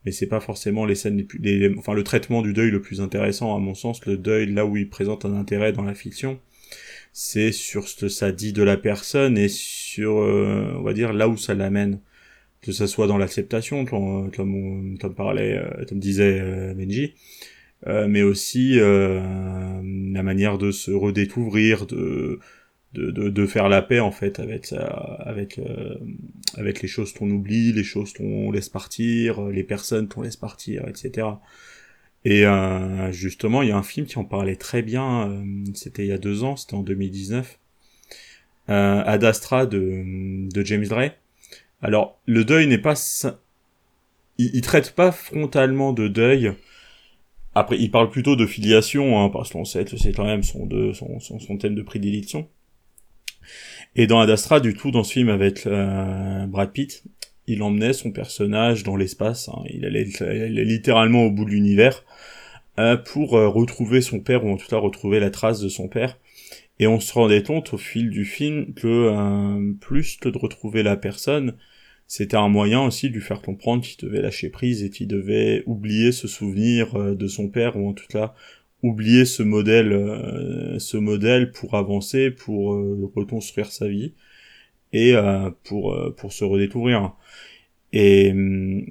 [0.04, 3.00] Mais c'est pas forcément les scènes les plus, enfin le traitement du deuil le plus
[3.00, 4.04] intéressant à mon sens.
[4.06, 6.38] Le deuil, là où il présente un intérêt dans la fiction,
[7.12, 11.12] c'est sur ce que ça dit de la personne et sur, euh, on va dire,
[11.12, 12.00] là où ça l'amène.
[12.60, 17.14] Que ça soit dans l'acceptation, comme, comme, comme parlait, euh, comme disait euh, Benji,
[17.86, 22.38] mais aussi la manière de se redécouvrir, de,
[22.94, 24.72] de, de, de, faire la paix en fait avec
[25.20, 25.60] avec
[26.56, 30.88] avec les choses qu'on oublie, les choses qu'on laisse partir, les personnes qu'on laisse partir,
[30.88, 31.28] etc.
[32.24, 36.04] Et euh, justement, il y a un film qui en parlait très bien, euh, c'était
[36.04, 37.58] il y a deux ans, c'était en 2019,
[38.70, 41.12] euh, Ad Astra de, de James Gray.
[41.80, 42.94] Alors, le deuil n'est pas...
[44.36, 46.52] Il, il, traite pas frontalement de deuil.
[47.54, 50.66] Après, il parle plutôt de filiation, hein, parce qu'on sait que c'est quand même son,
[50.66, 52.48] de, son, thème de prédilection.
[53.96, 57.04] Et dans Ad Astra, du tout, dans ce film avec euh, Brad Pitt,
[57.46, 59.48] il emmenait son personnage dans l'espace.
[59.48, 59.62] Hein.
[59.70, 60.04] Il, allait,
[60.64, 62.04] littéralement au bout de l'univers
[62.78, 65.88] euh, pour euh, retrouver son père, ou en tout cas retrouver la trace de son
[65.88, 66.18] père.
[66.78, 70.96] Et on se rendait compte au fil du film que plus que de retrouver la
[70.96, 71.56] personne,
[72.08, 75.62] c'était un moyen aussi de lui faire comprendre qu'il devait lâcher prise et qu'il devait
[75.66, 78.34] oublier ce souvenir euh, de son père, ou en tout cas
[78.82, 82.74] oublier ce modèle, euh, ce modèle pour avancer, pour
[83.14, 84.14] reconstruire sa vie
[84.92, 85.14] et
[85.64, 87.12] pour pour se redécouvrir.
[87.92, 88.86] Et hum,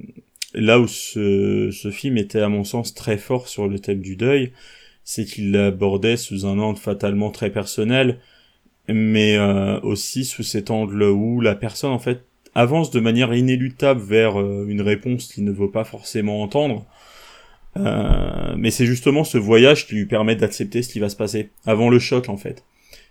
[0.54, 4.16] là où ce, ce film était à mon sens très fort sur le thème du
[4.16, 4.52] deuil,
[5.08, 8.20] c'est qu'il l'abordait sous un angle fatalement très personnel,
[8.90, 12.26] mais euh, aussi sous cet angle où la personne en fait
[12.58, 16.88] avance de manière inéluctable vers euh, une réponse qu'il ne veut pas forcément entendre.
[17.78, 21.52] Euh, mais c'est justement ce voyage qui lui permet d'accepter ce qui va se passer
[21.66, 22.64] avant le choc en fait.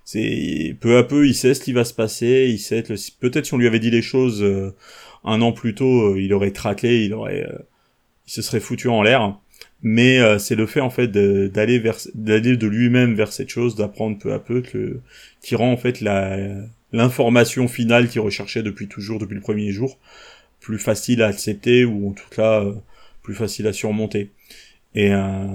[0.04, 2.82] C'est peu à peu il sait ce qui va se passer, il sait
[3.20, 4.74] peut-être si on lui avait dit les choses euh,
[5.24, 7.46] un an plus tôt, euh, il aurait traqué, il aurait,
[8.26, 9.38] il se serait foutu en l'air.
[9.82, 14.18] Mais c'est le fait en fait d'aller vers, d'aller de lui-même vers cette chose, d'apprendre
[14.18, 15.00] peu à peu que,
[15.42, 16.37] qui rend en fait la
[16.96, 19.98] l'information finale qu'il recherchait depuis toujours, depuis le premier jour,
[20.61, 22.64] plus facile à accepter ou en tout cas
[23.22, 24.30] plus facile à surmonter.
[24.94, 25.46] Et euh,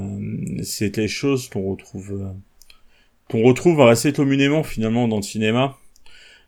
[0.64, 2.34] c'est les choses qu'on retrouve
[3.28, 5.78] qu'on retrouve assez communément finalement dans le cinéma.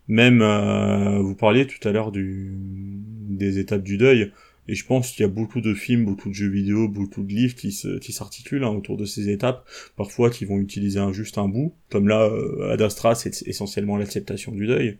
[0.06, 4.30] Même euh, vous parliez tout à l'heure des étapes du deuil.
[4.66, 7.32] Et je pense qu'il y a beaucoup de films, beaucoup de jeux vidéo, beaucoup de
[7.32, 9.68] livres qui se, qui s'articulent hein, autour de ces étapes.
[9.96, 11.74] Parfois, qui vont utiliser un, juste un bout.
[11.90, 14.98] Comme là, euh, Ad c'est essentiellement l'acceptation du deuil.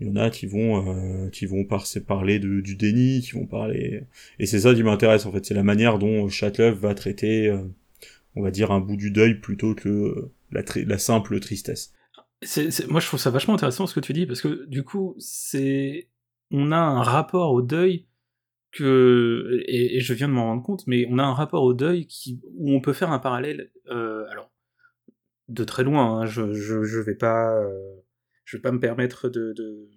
[0.00, 3.32] Il y en a qui vont, euh, qui vont par parler de, du déni, qui
[3.32, 4.02] vont parler.
[4.38, 5.44] Et c'est ça qui m'intéresse en fait.
[5.44, 7.62] C'est la manière dont Châteauneuf va traiter, euh,
[8.34, 11.92] on va dire, un bout du deuil plutôt que la, simple tristesse.
[12.88, 16.08] Moi, je trouve ça vachement intéressant ce que tu dis parce que du coup, c'est
[16.50, 18.06] on a un rapport au deuil
[18.72, 21.74] que et, et je viens de m'en rendre compte, mais on a un rapport au
[21.74, 23.70] deuil qui où on peut faire un parallèle.
[23.88, 24.50] Euh, alors
[25.48, 27.94] de très loin, hein, je, je, je vais pas euh,
[28.44, 29.88] je vais pas me permettre de, de,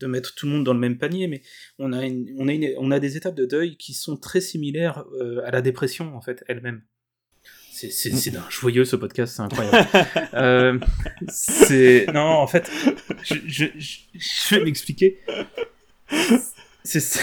[0.00, 1.42] de mettre tout le monde dans le même panier, mais
[1.78, 4.40] on a une, on a une, on a des étapes de deuil qui sont très
[4.40, 6.82] similaires euh, à la dépression en fait elle-même.
[7.72, 9.88] C'est, c'est, c'est d'un joyeux ce podcast, c'est incroyable.
[10.34, 10.78] euh,
[11.28, 12.70] c'est non en fait,
[13.24, 15.20] je, je, je vais m'expliquer.
[16.84, 17.00] C'est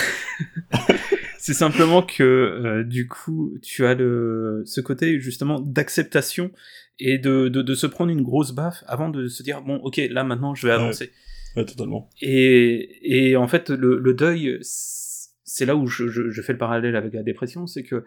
[1.37, 6.51] c'est simplement que euh, du coup tu as le ce côté justement d'acceptation
[6.99, 9.99] et de, de, de se prendre une grosse baffe avant de se dire bon ok
[10.11, 11.11] là maintenant je vais avancer.
[11.55, 12.09] Ouais, ouais totalement.
[12.21, 16.59] Et, et en fait le, le deuil c'est là où je, je, je, fais le
[16.59, 18.05] parallèle avec la dépression, c'est que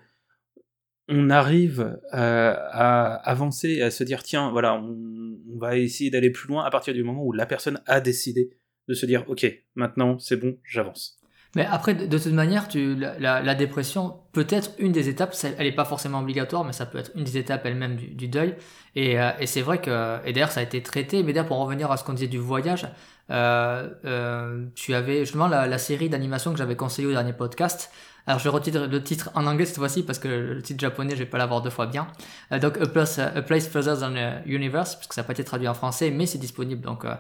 [1.09, 6.31] on arrive à, à, avancer, à se dire tiens voilà on, on va essayer d'aller
[6.31, 8.51] plus loin à partir du moment où la personne a décidé
[8.88, 11.21] de se dire ok maintenant c'est bon j'avance.
[11.55, 15.67] Mais après, de toute manière, tu, la, la, dépression peut être une des étapes, elle
[15.67, 18.55] n'est pas forcément obligatoire, mais ça peut être une des étapes elle-même du, du, deuil.
[18.97, 21.59] Et, euh, et c'est vrai que, et d'ailleurs ça a été traité, mais d'ailleurs pour
[21.59, 22.88] revenir à ce qu'on disait du voyage,
[23.31, 27.90] euh, euh, tu avais justement la, la série d'animation que j'avais conseillé au dernier podcast.
[28.27, 31.21] Alors je retire le titre en anglais cette fois-ci parce que le titre japonais je
[31.21, 32.07] vais pas l'avoir deux fois bien.
[32.53, 35.33] Euh, donc A Place, A Place Further Than the Universe, parce que ça n'a pas
[35.33, 37.14] été traduit en français, mais c'est disponible donc euh,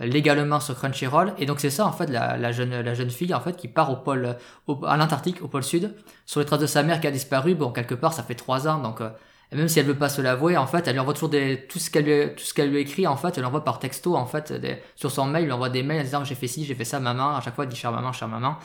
[0.00, 1.34] légalement sur Crunchyroll.
[1.38, 3.68] Et donc c'est ça en fait la, la, jeune la jeune fille en fait qui
[3.68, 4.36] part au pôle
[4.66, 5.94] au, à l'Antarctique au pôle sud
[6.26, 7.54] sur les traces de sa mère qui a disparu.
[7.54, 9.10] Bon quelque part ça fait trois ans donc euh,
[9.52, 11.78] même si elle veut pas se l'avouer en fait elle lui envoie toujours des tout
[11.78, 14.26] ce qu'elle lui tout ce qu'elle lui écrit en fait elle envoie par texto en
[14.26, 16.64] fait des, sur son mail elle lui envoie des mails en disant j'ai fait ci
[16.64, 18.56] j'ai fait ça maman à chaque fois elle dit cher maman cher maman.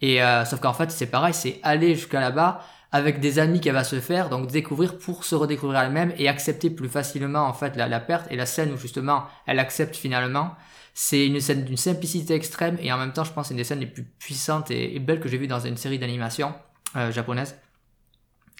[0.00, 2.60] Et euh, sauf qu'en fait c'est pareil c'est aller jusqu'à là-bas
[2.92, 6.70] avec des amis qu'elle va se faire, donc découvrir pour se redécouvrir elle-même et accepter
[6.70, 10.52] plus facilement en fait la, la perte et la scène où justement elle accepte finalement
[10.94, 13.64] c'est une scène d'une simplicité extrême et en même temps, je pense, c'est une des
[13.64, 16.54] scènes les plus puissantes et, belles que j'ai vues dans une série d'animation
[16.94, 17.56] euh, japonaise.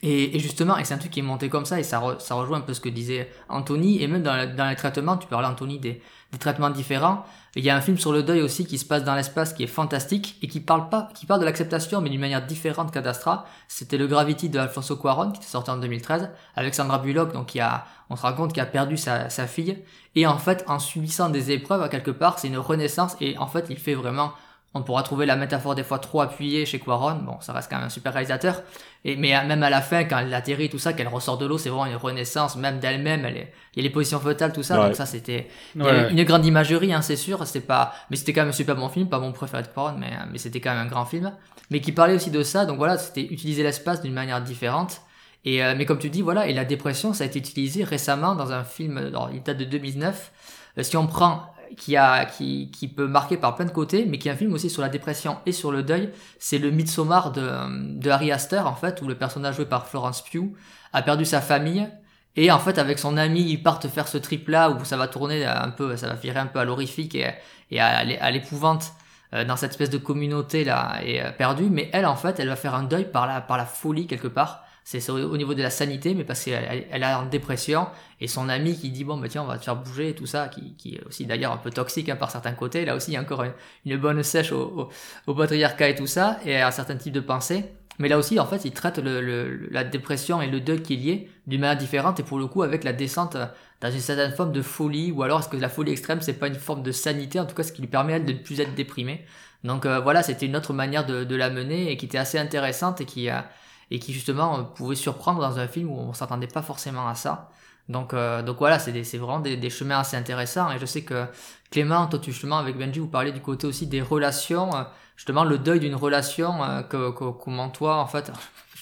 [0.02, 2.58] Et, justement, et c'est un truc qui est monté comme ça, et ça, ça rejoint
[2.58, 5.78] un peu ce que disait Anthony, et même dans, dans les traitements, tu parlais Anthony
[5.78, 7.24] des, des, traitements différents.
[7.56, 9.62] Il y a un film sur le deuil aussi qui se passe dans l'espace qui
[9.62, 13.46] est fantastique, et qui parle pas, qui parle de l'acceptation, mais d'une manière différente qu'Adastra.
[13.68, 17.46] C'était le Gravity de Alfonso Cuaron, qui était sorti en 2013, avec Sandra Bullock, donc
[17.46, 19.78] qui a, on se rend compte qu'il a perdu sa, sa fille,
[20.16, 23.46] et en fait, en subissant des épreuves, à quelque part, c'est une renaissance, et en
[23.46, 24.32] fait, il fait vraiment
[24.74, 27.14] on pourra trouver la métaphore des fois trop appuyée chez Quaron.
[27.22, 28.62] Bon, ça reste quand même un super réalisateur.
[29.04, 31.58] Et, mais même à la fin, quand elle atterrit, tout ça, qu'elle ressort de l'eau,
[31.58, 33.24] c'est vraiment une renaissance, même d'elle-même.
[33.24, 34.76] Elle il y a les positions fœtales, tout ça.
[34.84, 37.46] Donc ça, c'était une grande imagerie, hein, c'est sûr.
[37.46, 39.96] C'était pas, mais c'était quand même un super bon film, pas mon préféré de Quaron,
[39.98, 41.32] mais, mais c'était quand même un grand film.
[41.70, 42.66] Mais qui parlait aussi de ça.
[42.66, 45.02] Donc voilà, c'était utiliser l'espace d'une manière différente.
[45.44, 48.34] Et, euh, mais comme tu dis, voilà, et la dépression, ça a été utilisé récemment
[48.34, 50.32] dans un film, alors, il date de 2009.
[50.78, 54.18] Euh, si on prend qui, a, qui, qui peut marquer par plein de côtés, mais
[54.18, 56.10] qui est un film aussi sur la dépression et sur le deuil.
[56.38, 60.22] C'est le Midsommar de, de Harry Astor, en fait, où le personnage joué par Florence
[60.22, 60.52] Pugh
[60.92, 61.88] a perdu sa famille.
[62.36, 65.44] Et en fait, avec son ami, ils partent faire ce trip-là où ça va tourner
[65.44, 67.30] un peu, ça va virer un peu à l'horrifique et,
[67.70, 68.92] et à, l'épouvante
[69.34, 71.68] euh, dans cette espèce de communauté là et euh, perdue.
[71.70, 74.28] Mais elle, en fait, elle va faire un deuil par la, par la folie quelque
[74.28, 77.86] part c'est au niveau de la sanité, mais parce qu'elle elle est en dépression,
[78.20, 80.26] et son ami qui dit, bon, bah tiens, on va te faire bouger, et tout
[80.26, 83.12] ça, qui, qui est aussi d'ailleurs un peu toxique hein, par certains côtés, là aussi,
[83.12, 83.44] il y a encore
[83.86, 84.90] une, bonne sèche au,
[85.26, 87.64] au, patriarcat et tout ça, et à un certain type de pensée.
[87.98, 90.96] Mais là aussi, en fait, il traite le, la dépression et le deuil qui est
[90.96, 93.38] lié d'une manière différente, et pour le coup, avec la descente
[93.80, 96.48] dans une certaine forme de folie, ou alors est-ce que la folie extrême, c'est pas
[96.48, 98.60] une forme de sanité, en tout cas, ce qui lui permet elle, de ne plus
[98.60, 99.24] être déprimée.
[99.62, 102.38] Donc euh, voilà, c'était une autre manière de, de la mener, et qui était assez
[102.38, 103.48] intéressante, et qui a
[103.90, 107.50] et qui justement pouvait surprendre dans un film où on s'attendait pas forcément à ça.
[107.88, 110.70] Donc, euh, donc voilà, c'est vraiment des, des, chemins assez intéressants.
[110.72, 111.26] Et je sais que
[111.70, 114.84] Clément, toi, tu, justement, avec Benji, vous parlez du côté aussi des relations, euh,
[115.16, 118.32] justement, le deuil d'une relation, euh, que, que, comment toi, en fait,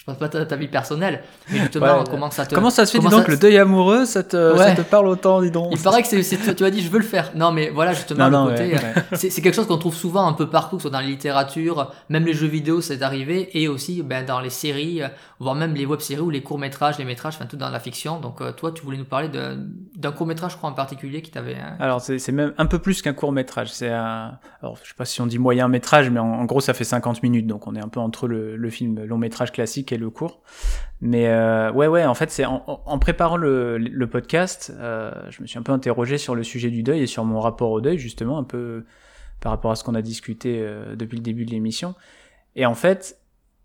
[0.03, 2.57] je pense pas ta, ta vie personnelle, mais justement, comment ça te.
[2.57, 5.41] Comment ça se fait, dis donc, le deuil amoureux, ça te, ça te parle autant,
[5.41, 7.31] dis donc Il paraît que c'est, tu as dit, je veux le faire.
[7.37, 8.77] Non, mais voilà, justement, le côté.
[9.13, 12.35] c'est, quelque chose qu'on trouve souvent un peu partout, soit dans la littérature, même les
[12.35, 15.03] jeux vidéo, c'est arrivé, et aussi ben, dans les séries,
[15.39, 18.19] voire même les web-séries ou les courts-métrages, les métrages, enfin tout dans la fiction.
[18.19, 21.55] Donc, euh, toi, tu voulais nous parler d'un court-métrage, je crois, en particulier qui t'avait.
[21.55, 21.77] Hein.
[21.79, 23.73] Alors, c'est, même un peu plus qu'un court-métrage.
[23.73, 24.39] C'est un.
[24.63, 27.47] Alors, je sais pas si on dit moyen-métrage, mais en, gros, ça fait 50 minutes,
[27.47, 30.43] donc on est un peu entre le, le film long-métrage classique le cours.
[31.01, 35.59] Mais euh, ouais, ouais, en fait, c'est en, préparant le, podcast, euh, je me suis
[35.59, 38.39] un peu interrogé sur le sujet du deuil et sur mon rapport au deuil, justement,
[38.39, 38.85] un peu
[39.41, 41.97] par rapport à ce qu'on a discuté euh, depuis le début de l'émission.
[42.55, 43.19] Et en fait,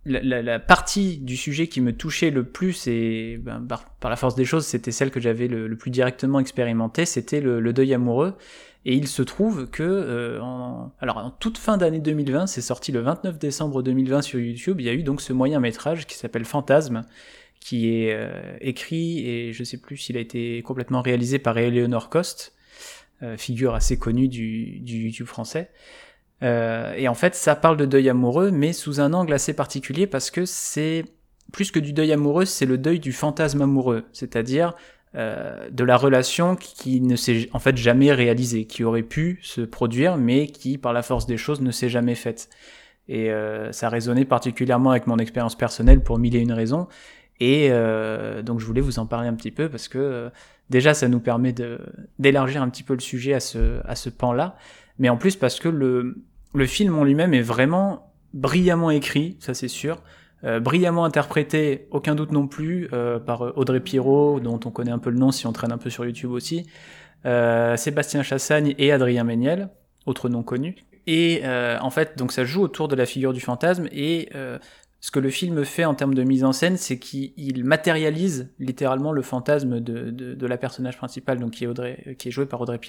[0.06, 4.46] la, partie du sujet qui me touchait le plus et ben, par, la force des
[4.46, 8.36] choses, c'était celle que j'avais le, plus directement expérimenté, c'était le, deuil amoureux.
[8.88, 10.92] Et il se trouve que, euh, en,
[11.42, 14.94] toute fin d'année 2020, c'est sorti le 29 décembre 2020 sur YouTube, il y a
[14.94, 17.04] eu donc ce moyen métrage qui s'appelle Fantasme,
[17.60, 22.10] qui est euh, écrit et je sais plus s'il a été complètement réalisé par Eleanor
[22.10, 22.56] Cost,
[23.24, 25.70] euh, figure assez connue du, du YouTube français.
[26.42, 30.32] Et en fait, ça parle de deuil amoureux, mais sous un angle assez particulier parce
[30.32, 31.04] que c'est
[31.52, 34.76] plus que du deuil amoureux, c'est le deuil du fantasme amoureux, c'est-à-dire
[35.18, 39.62] euh, de la relation qui ne s'est en fait jamais réalisée, qui aurait pu se
[39.62, 42.50] produire, mais qui, par la force des choses, ne s'est jamais faite.
[43.08, 46.88] Et euh, ça résonnait particulièrement avec mon expérience personnelle pour mille et une raisons.
[47.40, 50.30] Et euh, donc je voulais vous en parler un petit peu parce que
[50.70, 51.54] déjà ça nous permet
[52.20, 54.56] d'élargir un petit peu le sujet à ce, à ce pan-là,
[55.00, 59.54] mais en plus parce que le, le film en lui-même est vraiment brillamment écrit, ça
[59.54, 60.02] c'est sûr.
[60.44, 64.92] Euh, brillamment interprété, aucun doute non plus, euh, par euh, Audrey Pirot, dont on connaît
[64.92, 66.68] un peu le nom si on traîne un peu sur YouTube aussi,
[67.76, 69.70] Sébastien Chassagne et Adrien Méniel,
[70.06, 70.76] autres noms connus.
[71.08, 74.30] Et en fait, donc ça joue autour de la figure du fantasme et
[75.00, 79.12] ce que le film fait en termes de mise en scène, c'est qu'il matérialise littéralement
[79.12, 82.80] le fantasme de, la personnage principale, donc qui est, Audrey, qui est joué par Audrey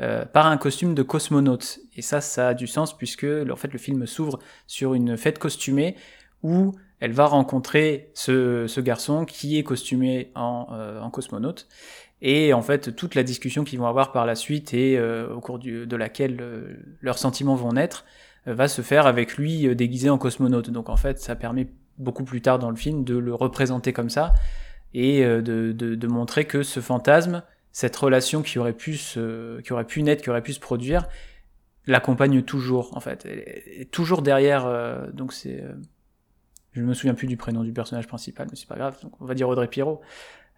[0.00, 1.80] euh, par un costume de cosmonaute.
[1.96, 5.38] Et ça, ça a du sens puisque en fait le film s'ouvre sur une fête
[5.38, 5.96] costumée
[6.44, 11.66] où elle va rencontrer ce, ce garçon qui est costumé en, euh, en, cosmonaute.
[12.22, 15.40] Et en fait, toute la discussion qu'ils vont avoir par la suite et euh, au
[15.40, 18.04] cours du, de laquelle euh, leurs sentiments vont naître
[18.46, 20.70] euh, va se faire avec lui euh, déguisé en cosmonaute.
[20.70, 21.66] Donc en fait, ça permet
[21.98, 24.32] beaucoup plus tard dans le film de le représenter comme ça
[24.94, 29.72] et de, de, de montrer que ce fantasme, cette relation qui aurait pu se, qui
[29.72, 31.08] aurait pu naître, qui aurait pu se produire,
[31.86, 34.68] l'accompagne toujours en fait, est toujours derrière.
[35.12, 35.64] donc c'est
[36.74, 38.96] je me souviens plus du prénom du personnage principal, mais c'est pas grave.
[39.02, 40.00] Donc on va dire Audrey Pirot.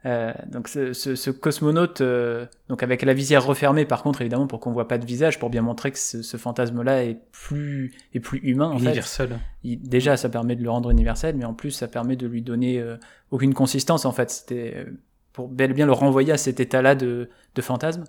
[0.05, 4.47] Euh, donc ce, ce, ce cosmonaute, euh, donc avec la visière refermée, par contre évidemment
[4.47, 7.93] pour qu'on voit pas de visage, pour bien montrer que ce, ce fantasme-là est plus
[8.15, 8.69] est plus humain.
[8.69, 9.41] En universel.
[9.65, 9.77] Fait.
[9.77, 12.79] déjà, ça permet de le rendre universel, mais en plus ça permet de lui donner
[12.79, 12.97] euh,
[13.31, 14.05] aucune consistance.
[14.05, 14.85] En fait, c'était euh,
[15.33, 18.05] pour bel et bien le renvoyer à cet état-là de, de fantasme.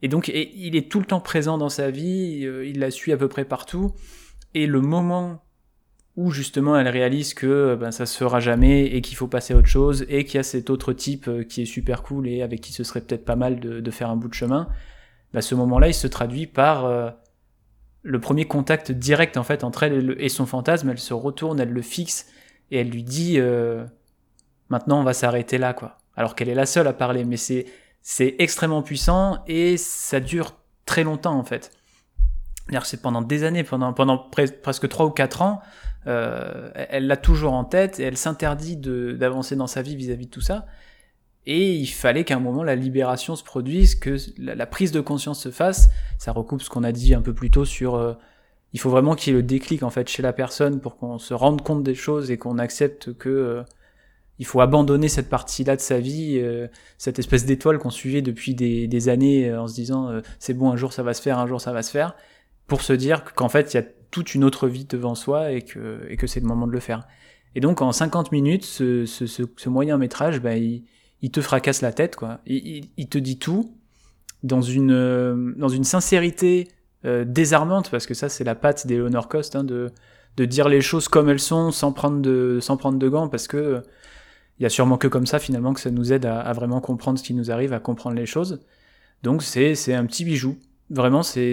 [0.00, 2.90] Et donc et, il est tout le temps présent dans sa vie, euh, il la
[2.90, 3.92] suit à peu près partout.
[4.54, 5.42] Et le moment
[6.18, 9.56] où justement elle réalise que ben, ça se fera jamais et qu'il faut passer à
[9.56, 12.42] autre chose et qu'il y a cet autre type euh, qui est super cool et
[12.42, 14.68] avec qui ce serait peut-être pas mal de, faire un bout de chemin,
[15.32, 17.10] ben, ce moment-là il se traduit par euh,
[18.02, 21.70] le premier contact direct en fait entre elle et, son fantasme, elle se retourne, elle
[21.70, 22.26] le fixe
[22.72, 23.84] et elle lui dit euh,
[24.70, 25.98] maintenant on va s'arrêter là quoi.
[26.16, 27.64] Alors qu'elle est la seule à parler, mais c'est
[28.40, 31.77] extrêmement puissant et ça dure très longtemps en fait.
[32.84, 35.60] C'est pendant des années, pendant, pendant presque 3 ou 4 ans,
[36.06, 40.30] euh, elle l'a toujours en tête et elle s'interdit d'avancer dans sa vie vis-à-vis de
[40.30, 40.66] tout ça.
[41.46, 45.42] Et il fallait qu'à un moment la libération se produise, que la, prise de conscience
[45.42, 45.90] se fasse.
[46.18, 47.94] Ça recoupe ce qu'on a dit un peu plus tôt sur.
[47.94, 48.14] Euh,
[48.74, 51.18] il faut vraiment qu'il y ait le déclic en fait chez la personne pour qu'on
[51.18, 53.62] se rende compte des choses et qu'on accepte que euh,
[54.38, 56.40] il faut abandonner cette partie-là de sa vie,
[56.96, 60.76] cette espèce d'étoile qu'on suivait depuis des, des années en se disant c'est bon un
[60.76, 62.14] jour ça va se faire, un jour ça va se faire,
[62.68, 65.62] pour se dire qu'en fait il y a toute une autre vie devant soi et
[65.62, 67.06] que, c'est le moment de le faire.
[67.54, 70.84] Et donc en 50 minutes, ce, moyen métrage, bah, il,
[71.32, 72.40] te fracasse la tête, quoi.
[72.46, 73.74] Il, il, te dit tout
[74.42, 76.68] dans une, euh, sincérité
[77.04, 79.90] euh, désarmante, parce que ça c'est la patte d'Eleanor Cost, hein, de,
[80.36, 83.82] dire les choses comme elles sont sans prendre de, sans prendre de gants, parce que
[84.60, 86.80] il y a sûrement que comme ça finalement que ça nous aide à, à vraiment
[86.80, 88.60] comprendre ce qui nous arrive, à comprendre les choses.
[89.24, 90.56] Donc c'est un petit bijou.
[90.90, 91.52] Vraiment, c'est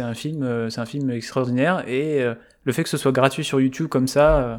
[0.00, 3.44] un film, euh, c'est un film extraordinaire et euh, le fait que ce soit gratuit
[3.44, 4.58] sur YouTube comme ça,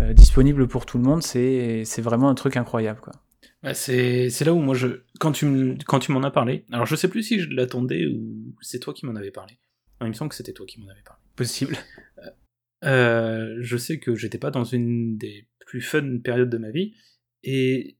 [0.00, 3.12] euh, disponible pour tout le monde, c'est vraiment un truc incroyable, quoi.
[3.60, 6.94] Bah, c'est là où moi je quand tu quand tu m'en as parlé, alors je
[6.94, 9.58] sais plus si je l'attendais ou c'est toi qui m'en avais parlé.
[10.00, 11.20] il me semble que c'était toi qui m'en avais parlé.
[11.34, 11.76] Possible.
[12.82, 16.94] je sais que j'étais pas dans une des plus fun périodes de ma vie
[17.42, 17.97] et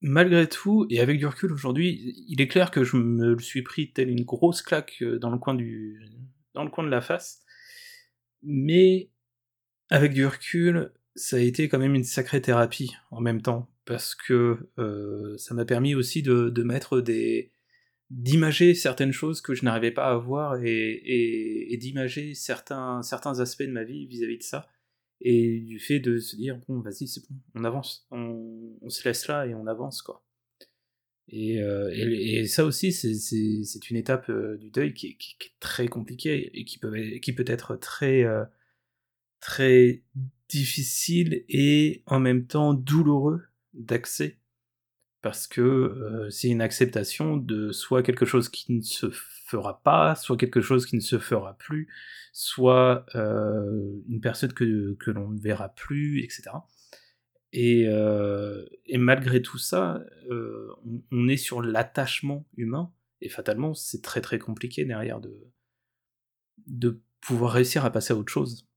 [0.00, 3.92] malgré tout, et avec du recul aujourd'hui, il est clair que je me suis pris
[3.92, 6.00] tel une grosse claque euh, dans le coin du,
[6.54, 7.44] dans le coin de la face.
[8.42, 9.10] Mais
[9.90, 14.14] avec du recul, ça a été quand même une sacrée thérapie en même temps, parce
[14.14, 17.52] que euh, ça m'a permis aussi de, de mettre des,
[18.08, 23.00] d'imager certaines choses que je n'arrivais pas à voir et, et, d'imager certains
[23.40, 24.68] aspects de ma vie vis-à-vis de ça
[25.20, 28.06] et du fait de se dire bon vas-y c'est bon on avance.
[28.10, 30.24] On, on, se laisse là et on avance quoi.
[31.28, 35.52] Et, euh, et, ça aussi c'est une étape euh, du deuil qui est, qui, est,
[35.60, 36.92] très compliquée et qui peut
[37.22, 38.44] qui peut être très euh,
[39.40, 40.02] très
[40.48, 43.42] difficile et en même temps douloureux
[43.74, 44.39] d'accès
[45.22, 50.14] parce que euh, c'est une acceptation de soit quelque chose qui ne se fera pas,
[50.14, 51.88] soit quelque chose qui ne se fera plus,
[52.32, 56.50] soit euh, une personne que, que l'on ne verra plus, etc.
[57.52, 63.74] Et, euh, et malgré tout ça, euh, on, on, est sur l'attachement humain, et fatalement,
[63.74, 65.50] c'est très très compliqué derrière de,
[66.68, 68.69] de pouvoir réussir à passer à autre chose.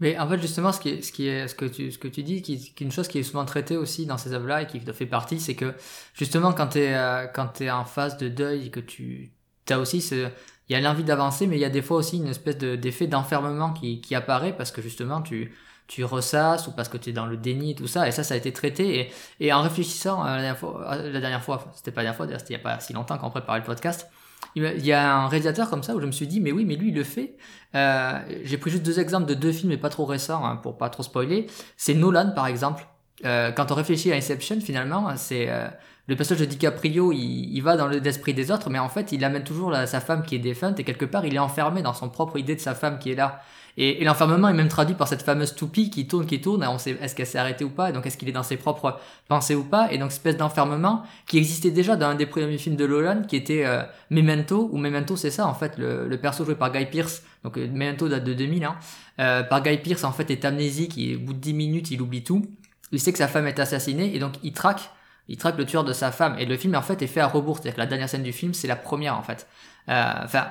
[0.00, 2.08] Mais en fait, justement, ce qui est, ce qui est, ce que tu, ce que
[2.08, 4.62] tu dis, qui, qui est une chose qui est souvent traitée aussi dans ces œuvres-là
[4.62, 5.74] et qui fait partie, c'est que
[6.14, 9.32] justement, quand tu es, euh, quand t'es en phase de deuil et que tu,
[9.70, 10.28] as aussi ce,
[10.68, 12.74] il y a l'envie d'avancer, mais il y a des fois aussi une espèce de,
[12.76, 15.54] d'effet d'enfermement qui, qui apparaît parce que justement, tu,
[15.86, 18.08] tu ressasses ou parce que tu es dans le déni et tout ça.
[18.08, 18.98] Et ça, ça a été traité.
[18.98, 19.12] Et,
[19.46, 22.54] et en réfléchissant la dernière fois, la dernière fois, c'était pas la dernière fois, c'était
[22.54, 24.10] il y a pas si longtemps qu'on préparait le podcast,
[24.54, 26.76] il y a un réalisateur comme ça où je me suis dit, mais oui, mais
[26.76, 27.36] lui, il le fait.
[27.74, 30.78] Euh, j'ai pris juste deux exemples de deux films, mais pas trop récents, hein, pour
[30.78, 31.46] pas trop spoiler.
[31.76, 32.86] C'est Nolan, par exemple.
[33.24, 35.68] Euh, quand on réfléchit à Inception, finalement, c'est euh,
[36.06, 39.24] le personnage de DiCaprio, il, il va dans l'esprit des autres, mais en fait, il
[39.24, 42.08] amène toujours sa femme qui est défunte, et quelque part, il est enfermé dans son
[42.08, 43.40] propre idée de sa femme qui est là.
[43.76, 46.66] Et, et l'enfermement est même traduit par cette fameuse toupie qui tourne, qui tourne, et
[46.66, 48.56] on sait est-ce qu'elle s'est arrêtée ou pas, et donc est-ce qu'il est dans ses
[48.56, 52.58] propres pensées ou pas, et donc espèce d'enfermement qui existait déjà dans un des premiers
[52.58, 56.18] films de Nolan, qui était euh, Memento, ou Memento c'est ça en fait, le, le,
[56.18, 58.76] perso joué par Guy Pearce, donc euh, Memento date de 2000, hein,
[59.18, 62.00] euh, par Guy Pearce en fait est amnésique, et au bout de 10 minutes il
[62.00, 62.46] oublie tout,
[62.92, 64.90] il sait que sa femme est assassinée, et donc il traque
[65.28, 67.26] il traque le tueur de sa femme et le film en fait est fait à
[67.26, 67.56] rebours.
[67.56, 69.46] C'est-à-dire que la dernière scène du film c'est la première en fait.
[69.88, 70.48] Euh, enfin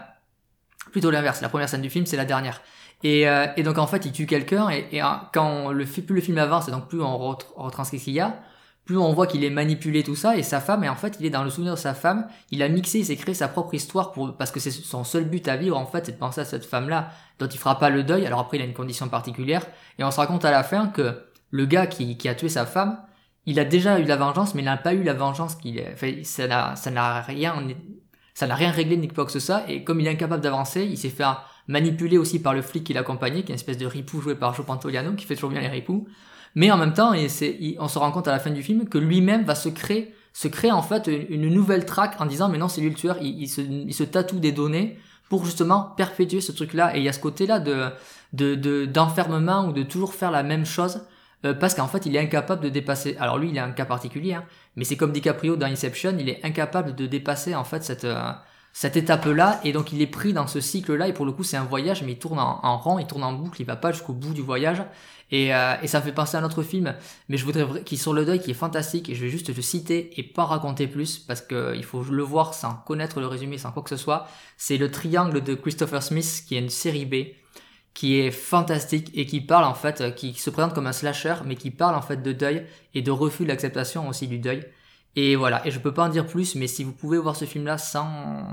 [0.92, 1.42] plutôt l'inverse.
[1.42, 2.62] La première scène du film c'est la dernière.
[3.04, 5.02] Et, euh, et, donc en fait, il tue quelqu'un et, et,
[5.34, 8.40] quand le, plus le film avance et donc plus on retranscrit ce qu'il y a,
[8.86, 11.26] plus on voit qu'il est manipulé tout ça et sa femme et en fait il
[11.26, 13.74] est dans le souvenir de sa femme, il a mixé, il s'est créé sa propre
[13.74, 16.42] histoire pour parce que c'est son seul but à vivre en fait, c'est de penser
[16.42, 17.10] à cette femme là
[17.40, 18.26] dont il fera pas le deuil.
[18.26, 19.66] Alors après il a une condition particulière
[20.00, 22.66] et on se raconte à la fin que le gars qui, qui a tué sa
[22.66, 22.98] femme,
[23.46, 26.24] il a déjà eu la vengeance mais il n'a pas eu la vengeance qu'il fait
[26.24, 27.56] ça n'a ça n'a rien
[28.34, 30.84] ça n'a rien réglé ni quoi que ce soit et comme il est incapable d'avancer,
[30.84, 31.38] il s'est fait un,
[31.68, 34.54] manipulé aussi par le flic qui l'accompagnait, qui est une espèce de ripou joué par
[34.54, 36.08] Joe Pantoliano, qui fait toujours bien les ripoux.
[36.56, 37.28] Mais en même temps, et
[37.80, 40.48] on se rend compte à la fin du film que lui-même va se créer, se
[40.48, 43.48] créer en fait une, nouvelle traque en disant mais non c'est lui le tueur, il,
[43.48, 46.96] se, il se tatoue des données pour justement perpétuer ce truc-là.
[46.96, 47.90] Et il y a ce côté-là de,
[48.34, 51.02] de, d'enfermement ou de toujours faire la même chose
[51.46, 53.16] euh, parce qu'en fait il est incapable de dépasser.
[53.20, 56.30] Alors lui il a un cas particulier, hein, mais c'est comme DiCaprio dans Inception, il
[56.30, 58.32] est incapable de dépasser en fait cette euh,
[58.74, 61.58] cette étape-là, et donc il est pris dans ce cycle-là, et pour le coup c'est
[61.58, 64.14] un voyage, mais il tourne en, rang, il tourne en boucle, il va pas jusqu'au
[64.14, 64.84] bout du voyage,
[65.30, 66.96] et, euh, ça fait penser à un autre film,
[67.30, 69.62] mais je voudrais qui sur le deuil, qui est fantastique, et je vais juste le
[69.62, 73.60] citer et pas raconter plus, parce que il faut le voir sans connaître le résumé,
[73.60, 74.28] sans quoi que ce soit,
[74.58, 77.16] c'est le triangle de Christopher Smith, qui est une série B,
[77.94, 81.36] qui est fantastique et qui parle en fait, euh, qui se présente comme un slasher,
[81.46, 84.66] mais qui parle en fait de deuil et de refus de l'acceptation aussi du deuil.
[85.16, 87.46] Et voilà, et je peux pas en dire plus, mais si vous pouvez voir ce
[87.46, 88.48] film-là sans,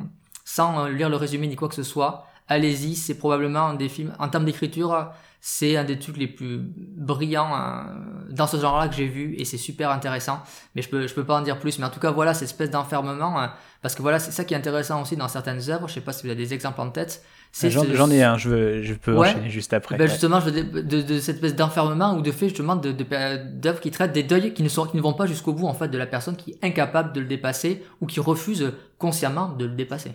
[0.44, 4.12] sans lire le résumé ni quoi que ce soit, allez-y, c'est probablement un des films,
[4.18, 5.10] en termes d'écriture,
[5.40, 7.82] c'est un des trucs les plus brillants euh,
[8.30, 10.40] dans ce genre-là que j'ai vu et c'est super intéressant.
[10.74, 11.78] Mais je peux, je peux pas en dire plus.
[11.78, 13.46] Mais en tout cas, voilà, cette espèce d'enfermement, euh,
[13.80, 15.88] parce que voilà, c'est ça qui est intéressant aussi dans certaines œuvres.
[15.88, 17.24] Je sais pas si vous avez des exemples en tête.
[17.52, 19.96] J'en ai un, je, veux, je peux enchaîner juste après.
[19.96, 23.90] Ben justement, je de, de, cette espèce d'enfermement ou de fait justement de d'œuvres qui
[23.90, 25.98] traitent des deuils qui ne, sont, qui ne vont pas jusqu'au bout en fait de
[25.98, 30.12] la personne qui est incapable de le dépasser ou qui refuse consciemment de le dépasser.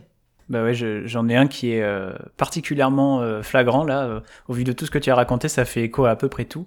[0.48, 4.04] Bah ouais, j'en ai un qui est euh, particulièrement euh, flagrant là.
[4.04, 6.16] Euh, au vu de tout ce que tu as raconté, ça fait écho à à
[6.16, 6.66] peu près tout.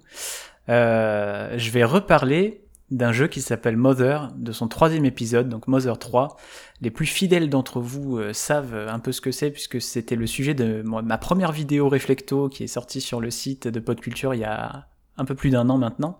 [0.67, 2.61] je vais reparler
[2.91, 6.37] d'un jeu qui s'appelle Mother, de son troisième épisode, donc Mother 3.
[6.81, 10.53] Les plus fidèles d'entre vous savent un peu ce que c'est, puisque c'était le sujet
[10.53, 14.45] de ma première vidéo Reflecto qui est sortie sur le site de Podculture il y
[14.45, 14.87] a
[15.17, 16.19] un peu plus d'un an maintenant.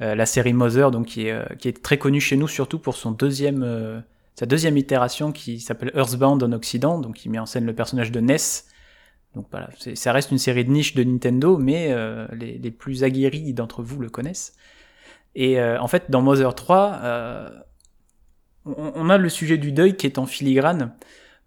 [0.00, 3.10] la série Mother, donc qui est, qui est très connue chez nous, surtout pour son
[3.10, 4.02] deuxième
[4.38, 8.12] sa deuxième itération qui s'appelle Earthbound en Occident, donc qui met en scène le personnage
[8.12, 8.68] de Ness.
[9.34, 13.52] Donc voilà, ça reste une série de niche de Nintendo, mais euh, les, plus aguerris
[13.52, 14.54] d'entre vous le connaissent.
[15.34, 17.48] Et euh, en fait, dans Mother 3, euh,
[18.76, 20.92] on, a le sujet du deuil qui est en filigrane,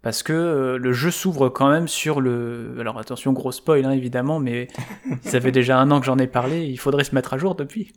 [0.02, 2.76] parce que euh, le jeu s'ouvre quand même sur le...
[2.80, 4.68] Alors attention, gros spoil hein, évidemment, mais
[5.22, 7.54] ça fait déjà un an que j'en ai parlé, il faudrait se mettre à jour
[7.54, 7.92] depuis.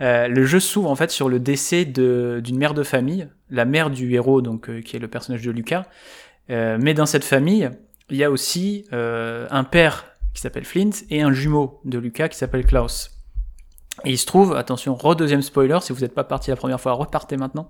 [0.00, 3.90] Euh, le jeu s'ouvre en fait sur le décès d'une mère de famille, la mère
[3.90, 5.86] du héros, donc euh, qui est le personnage de Lucas.
[6.48, 7.70] mais dans cette famille,
[8.10, 10.04] il y a aussi un père
[10.34, 13.19] qui s'appelle Flint et un jumeau de Lucas qui s'appelle Klaus.
[14.04, 16.92] Et il se trouve, attention, re-deuxième spoiler, si vous n'êtes pas parti la première fois,
[16.92, 17.68] repartez maintenant.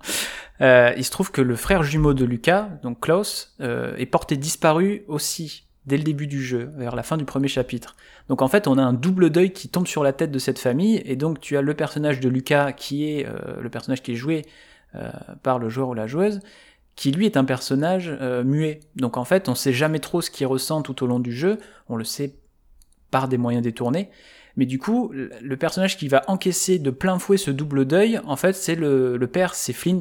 [0.60, 4.36] Euh, il se trouve que le frère jumeau de Lucas, donc Klaus, euh, est porté
[4.36, 7.96] disparu aussi dès le début du jeu, vers la fin du premier chapitre.
[8.28, 10.58] Donc en fait, on a un double deuil qui tombe sur la tête de cette
[10.58, 14.12] famille, et donc tu as le personnage de Lucas qui est euh, le personnage qui
[14.12, 14.44] est joué
[15.44, 16.40] par le joueur ou la joueuse,
[16.96, 18.10] qui lui est un personnage
[18.44, 18.80] muet.
[18.96, 21.58] Donc en fait, on sait jamais trop ce qu'il ressent tout au long du jeu,
[21.88, 22.34] on le sait
[23.12, 24.10] par des moyens détournés.
[24.56, 28.36] Mais du coup, le personnage qui va encaisser de plein fouet ce double deuil, en
[28.36, 30.00] fait, c'est le, père, c'est Flint.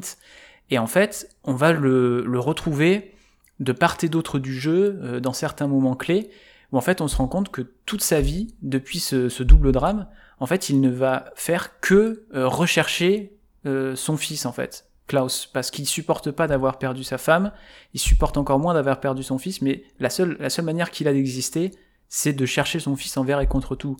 [0.70, 3.14] Et en fait, on va le, retrouver
[3.58, 6.30] de part et d'autre du jeu, euh, dans certains moments clés,
[6.72, 10.06] où en fait on se rend compte que toute sa vie, depuis ce, double drame,
[10.38, 13.36] en fait il ne va faire que euh, rechercher
[13.66, 17.52] euh, son fils en fait, Klaus, parce qu'il supporte pas d'avoir perdu sa femme,
[17.92, 21.08] il supporte encore moins d'avoir perdu son fils, mais la seule, la seule manière qu'il
[21.08, 21.72] a d'exister,
[22.08, 23.96] c'est de chercher son fils envers et contre tout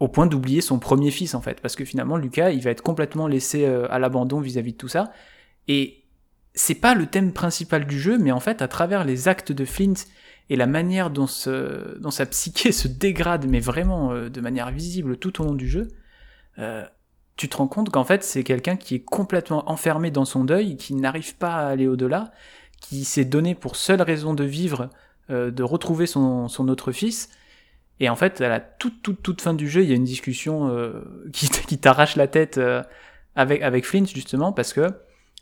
[0.00, 2.82] au point d'oublier son premier fils en fait, parce que finalement Lucas il va être
[2.82, 5.12] complètement laissé euh, à l'abandon vis-à-vis de tout ça,
[5.68, 6.04] et
[6.54, 9.64] c'est pas le thème principal du jeu, mais en fait à travers les actes de
[9.64, 9.94] Flint
[10.48, 15.40] et la manière dont, sa psyché se dégrade, mais vraiment euh, de manière visible tout
[15.42, 15.88] au long du jeu,
[16.58, 16.84] euh,
[17.36, 20.76] tu te rends compte qu'en fait c'est quelqu'un qui est complètement enfermé dans son deuil,
[20.76, 22.32] qui n'arrive pas à aller au-delà,
[22.80, 24.88] qui s'est donné pour seule raison de vivre,
[25.28, 27.28] de retrouver son autre fils,
[28.00, 30.04] et en fait, à la toute, toute, toute fin du jeu, il y a une
[30.04, 32.82] discussion euh, qui, t'arrache la tête euh,
[33.36, 34.88] avec, avec Flint, justement, parce que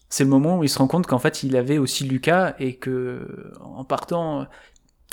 [0.08, 2.76] c'est le moment où il se rend compte qu'en fait, il avait aussi Lucas et
[2.76, 4.46] que, en partant,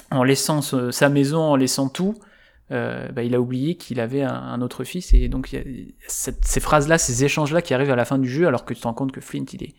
[0.09, 2.15] en laissant sa maison, en laissant tout,
[2.71, 5.13] euh, bah, il a oublié qu'il avait un, autre fils.
[5.13, 8.29] Et donc, il y a ces phrases-là, ces échanges-là qui arrivent à la fin du
[8.29, 9.75] jeu, alors que tu te rends compte que Flint, il est,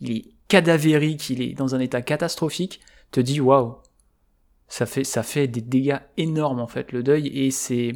[0.00, 3.76] il est cadavérique, il est dans un état catastrophique, te dit waouh,
[4.70, 7.92] ça fait, ça fait des dégâts énormes en fait le deuil et c'est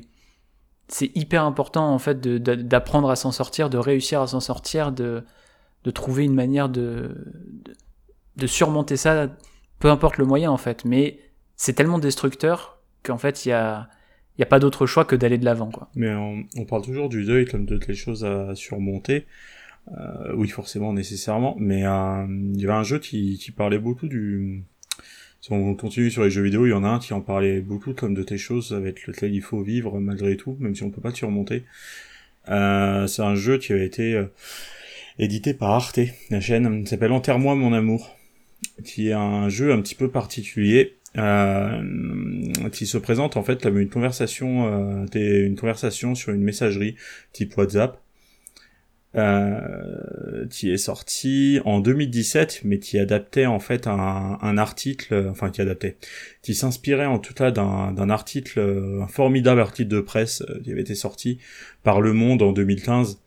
[0.89, 5.25] c'est hyper important en fait d'apprendre à s'en sortir, de réussir à s'en sortir, de,
[5.85, 7.33] de trouver une manière de,
[8.37, 9.35] de, surmonter ça,
[9.79, 10.85] peu importe le moyen en fait.
[10.85, 11.21] Mais
[11.57, 13.89] c'est tellement destructeur qu'en fait il y a
[14.37, 15.89] n'y a pas d'autre choix que d'aller de l'avant quoi.
[15.95, 19.27] Mais on, parle toujours du deuil comme de les choses à surmonter.
[19.97, 24.09] Euh, oui forcément nécessairement, mais euh, il y avait un jeu qui, qui parlait beaucoup
[24.09, 24.65] du
[25.45, 27.61] si on continue sur les jeux vidéo, il y en a un qui en parlait
[27.61, 30.91] beaucoup comme de tes choses avec lequel il faut vivre malgré tout, même si on
[30.91, 31.65] peut pas te surmonter.
[32.49, 34.25] Euh, c'est un jeu qui a été euh,
[35.19, 38.17] édité par Arte, la chaîne, s'appelle Enterre-moi mon amour,
[38.87, 41.83] qui est un jeu un petit peu particulier, euh,
[42.73, 46.97] qui se présente en fait comme une conversation, euh, une conversation sur une messagerie
[47.35, 48.01] type WhatsApp,
[49.17, 55.51] euh, qui est sorti en 2017, mais qui adaptait en fait un, un article, enfin
[55.51, 55.97] qui adaptait,
[56.43, 58.61] qui s'inspirait en tout cas d'un article,
[59.03, 61.39] un formidable article de presse euh, qui avait été sorti
[61.83, 63.21] par Le Monde en 2015,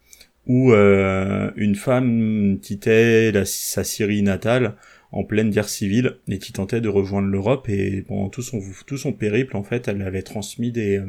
[0.47, 4.75] où euh, une femme quittait sa Syrie natale
[5.11, 7.69] en pleine guerre civile et qui tentait de rejoindre l'Europe.
[7.69, 11.07] Et pendant tout son tout son périple en fait elle avait transmis des euh,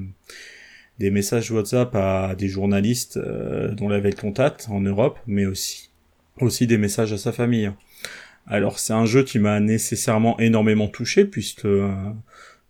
[0.98, 5.46] des messages WhatsApp à des journalistes euh, dont elle avait le contact en Europe, mais
[5.46, 5.90] aussi
[6.40, 7.70] aussi des messages à sa famille.
[8.46, 11.92] Alors c'est un jeu qui m'a nécessairement énormément touché puisque euh,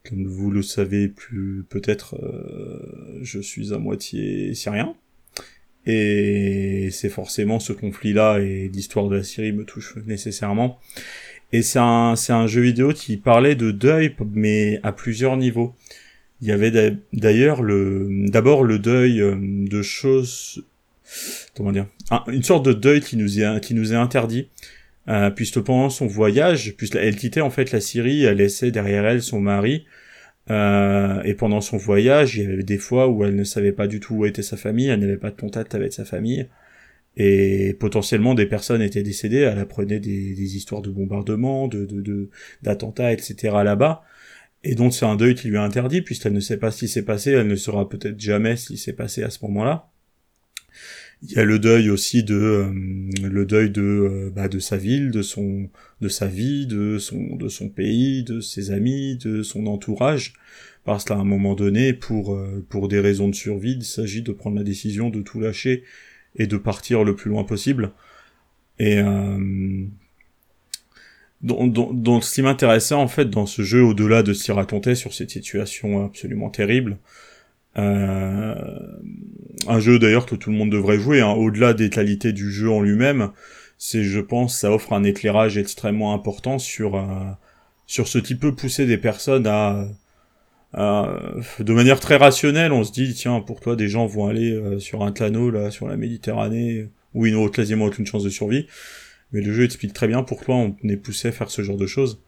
[0.08, 4.94] comme vous le savez plus peut-être euh, je suis à moitié syrien
[5.86, 10.78] et c'est forcément ce conflit-là et l'histoire de la Syrie me touche nécessairement.
[11.52, 15.74] Et c'est un, c'est un jeu vidéo qui parlait de deuil, mais à plusieurs niveaux.
[16.41, 20.64] Il y avait d'ailleurs le, d'abord le deuil euh, de choses,
[21.57, 21.86] comment dire,
[22.28, 24.49] une sorte de deuil qui nous est, interdit,
[25.09, 29.22] euh, puisque pendant son voyage, puisqu'elle quittait en fait la Syrie, elle laissait derrière elle
[29.22, 29.84] son mari,
[30.51, 33.86] euh, et pendant son voyage, il y avait des fois où elle ne savait pas
[33.86, 36.47] du tout où était sa famille, elle n'avait pas de contact avec sa famille,
[37.16, 42.30] et potentiellement des personnes étaient décédées, elle apprenait des, histoires de bombardements, de, de,
[42.62, 43.57] d'attentats, etc.
[43.64, 44.05] là-bas,
[44.64, 46.88] et donc c'est un deuil qui lui est interdit puisqu'elle ne sait pas ce qui
[46.88, 49.90] s'est passé, elle ne saura peut-être jamais ce qui s'est passé à ce moment-là.
[51.22, 52.72] Il y a le deuil aussi de euh,
[53.22, 55.68] le deuil de euh, bah, de sa ville, de son
[56.00, 60.34] de sa vie, de son de son pays, de ses amis, de son entourage
[60.84, 64.32] parce qu'à un moment donné pour euh, pour des raisons de survie, il s'agit de
[64.32, 65.84] prendre la décision de tout lâcher
[66.36, 67.92] et de partir le plus loin possible.
[68.78, 69.02] Et
[71.41, 75.30] donc, ce qui m'intéressait en fait dans ce jeu, au-delà de s'y raconter sur cette
[75.30, 76.99] situation absolument terrible,
[77.76, 78.55] euh,
[79.68, 82.70] un jeu d'ailleurs que tout le monde devrait jouer, hein, au-delà des qualités du jeu
[82.70, 83.30] en lui-même,
[83.78, 87.05] c'est, je pense, ça offre un éclairage extrêmement important sur euh,
[87.86, 89.86] sur ce qui peut pousser des personnes à,
[90.74, 94.78] de manière très rationnelle, on se dit tiens pour toi des gens vont aller euh,
[94.78, 98.66] sur un canot là sur la Méditerranée où ils n'ont quasiment aucune chance de survie
[99.32, 101.86] mais le jeu explique très bien pourquoi on est poussé à faire ce genre de
[101.86, 102.20] choses.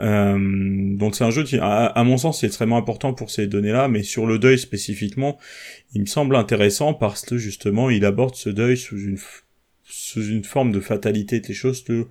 [0.00, 3.88] Euh, donc c'est un jeu qui, à, mon sens, c'est extrêmement important pour ces données-là,
[3.88, 5.38] mais sur le deuil spécifiquement,
[5.92, 9.18] il me semble intéressant parce que justement, il aborde ce deuil sous une
[9.86, 12.06] sous une forme de fatalité, des choses que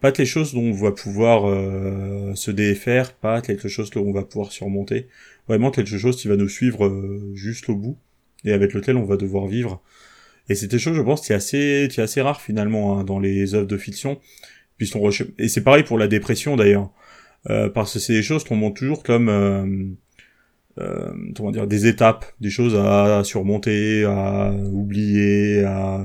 [0.00, 4.12] pas les choses dont on va pouvoir euh, se défaire, pas quelque chose que l'on
[4.12, 5.08] va pouvoir surmonter,
[5.46, 7.98] vraiment quelque chose qui va nous suivre euh, juste au bout
[8.44, 9.82] et avec lequel on va devoir vivre.
[10.50, 13.04] Et c'est quelque chose, je pense, qui est assez, qui est assez rare finalement hein,
[13.04, 14.20] dans les œuvres de fiction,
[14.76, 16.90] puisqu'on et c'est pareil pour la dépression d'ailleurs,
[17.48, 19.86] euh, parce que c'est des choses qu'on montre toujours comme, euh,
[20.80, 26.04] euh, comment dire, des étapes, des choses à surmonter, à oublier, à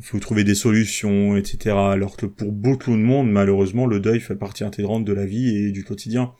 [0.00, 1.76] faut trouver des solutions, etc.
[1.76, 5.56] Alors que pour beaucoup de monde, malheureusement, le deuil fait partie intégrante de la vie
[5.56, 6.32] et du quotidien.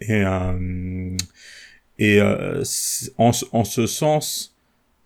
[0.00, 1.16] Et, euh,
[1.98, 2.62] et euh,
[3.18, 4.51] en, en ce sens,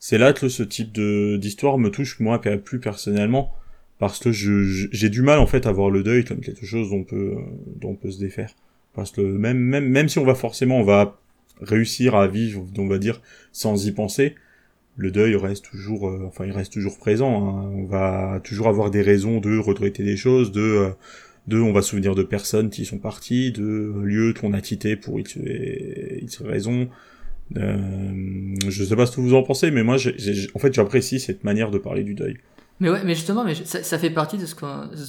[0.09, 3.53] c'est là que ce type de d'histoire me touche moi plus personnellement
[3.99, 6.91] parce que je j'ai du mal en fait à voir le deuil comme quelque chose
[6.91, 7.35] dont on peut
[7.81, 8.55] dont on peut se défaire
[8.95, 11.19] parce que même même même si on va forcément on va
[11.61, 14.37] réussir à vivre on va dire sans y penser
[14.97, 17.69] le deuil reste toujours euh, enfin il reste toujours présent hein.
[17.75, 20.91] on va toujours avoir des raisons de regretter des choses de euh,
[21.49, 24.95] de on va se souvenir de personnes qui sont parties de lieux qu'on a quittés
[24.95, 25.37] pour x,
[26.23, 26.91] x raisons
[27.57, 31.45] euh, je sais pas ce que vous en pensez, mais moi, en fait, j'apprécie cette
[31.45, 32.39] manière de parler du deuil.
[32.81, 34.55] Mais ouais, mais justement, mais ça, ça fait partie de ce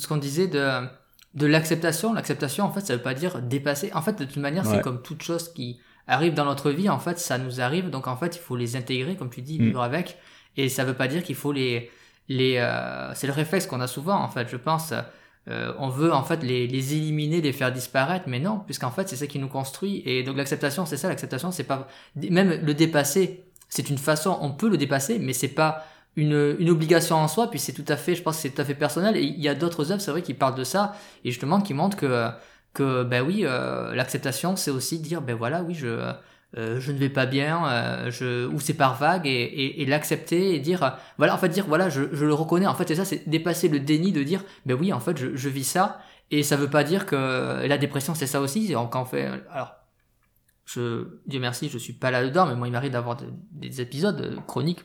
[0.08, 0.88] qu'on disait de
[1.34, 2.14] de l'acceptation.
[2.14, 3.92] L'acceptation, en fait, ça veut pas dire dépasser.
[3.94, 6.90] En fait, de toute manière, c'est comme toute chose qui arrive dans notre vie.
[6.90, 7.90] En fait, ça nous arrive.
[7.90, 9.66] Donc, en fait, il faut les intégrer, comme tu dis, mm.
[9.66, 10.18] vivre avec.
[10.56, 11.90] Et ça veut pas dire qu'il faut les
[12.30, 12.58] les.
[12.58, 14.48] Euh, c'est le réflexe qu'on a souvent, en fait.
[14.50, 14.94] Je pense.
[15.50, 19.08] Euh, on veut en fait les, les, éliminer, les faire disparaître, mais non, puisqu'en fait
[19.08, 20.04] c'est ça qui nous construit.
[20.06, 21.08] Et donc l'acceptation, c'est ça.
[21.08, 23.46] L'acceptation, c'est pas même le dépasser.
[23.70, 25.86] C'est une façon, on peut le dépasser, mais c'est pas
[26.16, 27.50] une, une, obligation en soi.
[27.50, 29.16] Puis c'est tout à fait, je pense, c'est tout à fait personnel.
[29.16, 31.74] Et il y a d'autres œuvres, c'est vrai, qui parlent de ça et justement qui
[31.74, 32.30] montrent que
[32.74, 36.14] que ben oui, euh, l'acceptation, c'est aussi dire ben voilà, oui, je
[36.56, 39.86] euh, je ne vais pas bien, euh, je, ou c'est par vague, et, et, et
[39.86, 42.88] l'accepter et dire, euh, voilà, en fait, dire, voilà, je, je le reconnais, en fait,
[42.88, 45.66] c'est ça, c'est dépasser le déni de dire, ben oui, en fait, je, je vis
[45.66, 46.00] ça,
[46.32, 49.74] et ça veut pas dire que la dépression, c'est ça aussi, quand on fait, alors,
[50.66, 53.18] je, Dieu merci, je suis pas là-dedans, mais moi, il m'arrive d'avoir
[53.52, 54.82] des, épisodes chroniques,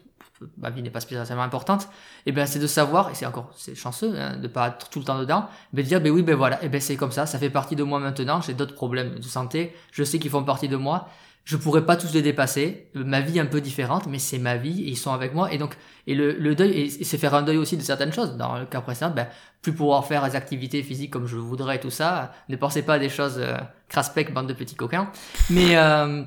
[0.57, 1.89] ma vie n'est pas spécialement importante,
[2.27, 4.99] et ben c'est de savoir, et c'est encore, c'est chanceux, hein, de pas être tout
[4.99, 7.27] le temps dedans, mais de dire, ben oui, ben voilà, et ben c'est comme ça,
[7.27, 10.43] ça fait partie de moi maintenant, j'ai d'autres problèmes de santé, je sais qu'ils font
[10.43, 11.09] partie de moi,
[11.45, 12.89] je pourrais pas tous les dépasser.
[12.95, 15.53] Ma vie est un peu différente, mais c'est ma vie et ils sont avec moi.
[15.53, 15.77] Et donc,
[16.07, 18.37] et le, le deuil, et, c'est faire un deuil aussi de certaines choses.
[18.37, 19.27] Dans le cas précédent, ben,
[19.61, 22.33] plus pouvoir faire des activités physiques comme je voudrais et tout ça.
[22.49, 23.57] Ne pensez pas à des choses euh,
[23.89, 25.11] craspec, bande de petits coquins.
[25.51, 26.23] Mais euh,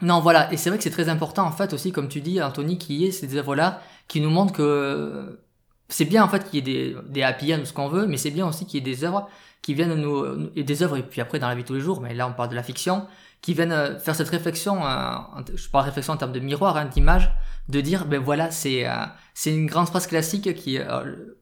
[0.00, 0.50] non, voilà.
[0.52, 3.04] Et c'est vrai que c'est très important en fait aussi, comme tu dis, Anthony, qui
[3.04, 5.40] est ces œuvres-là qui nous montrent que
[5.88, 8.16] c'est bien en fait qu'il y ait des, des happy end ce qu'on veut, mais
[8.16, 9.28] c'est bien aussi qu'il y ait des œuvres
[9.60, 11.80] qui viennent nous et des œuvres et puis après dans la vie de tous les
[11.80, 12.00] jours.
[12.00, 13.06] Mais là, on parle de la fiction
[13.44, 15.16] qui viennent euh, faire cette réflexion, euh,
[15.54, 17.30] je parle réflexion en termes de miroir, hein, d'image,
[17.68, 18.94] de dire, ben voilà, c'est euh,
[19.34, 20.78] c'est une grande phrase classique qui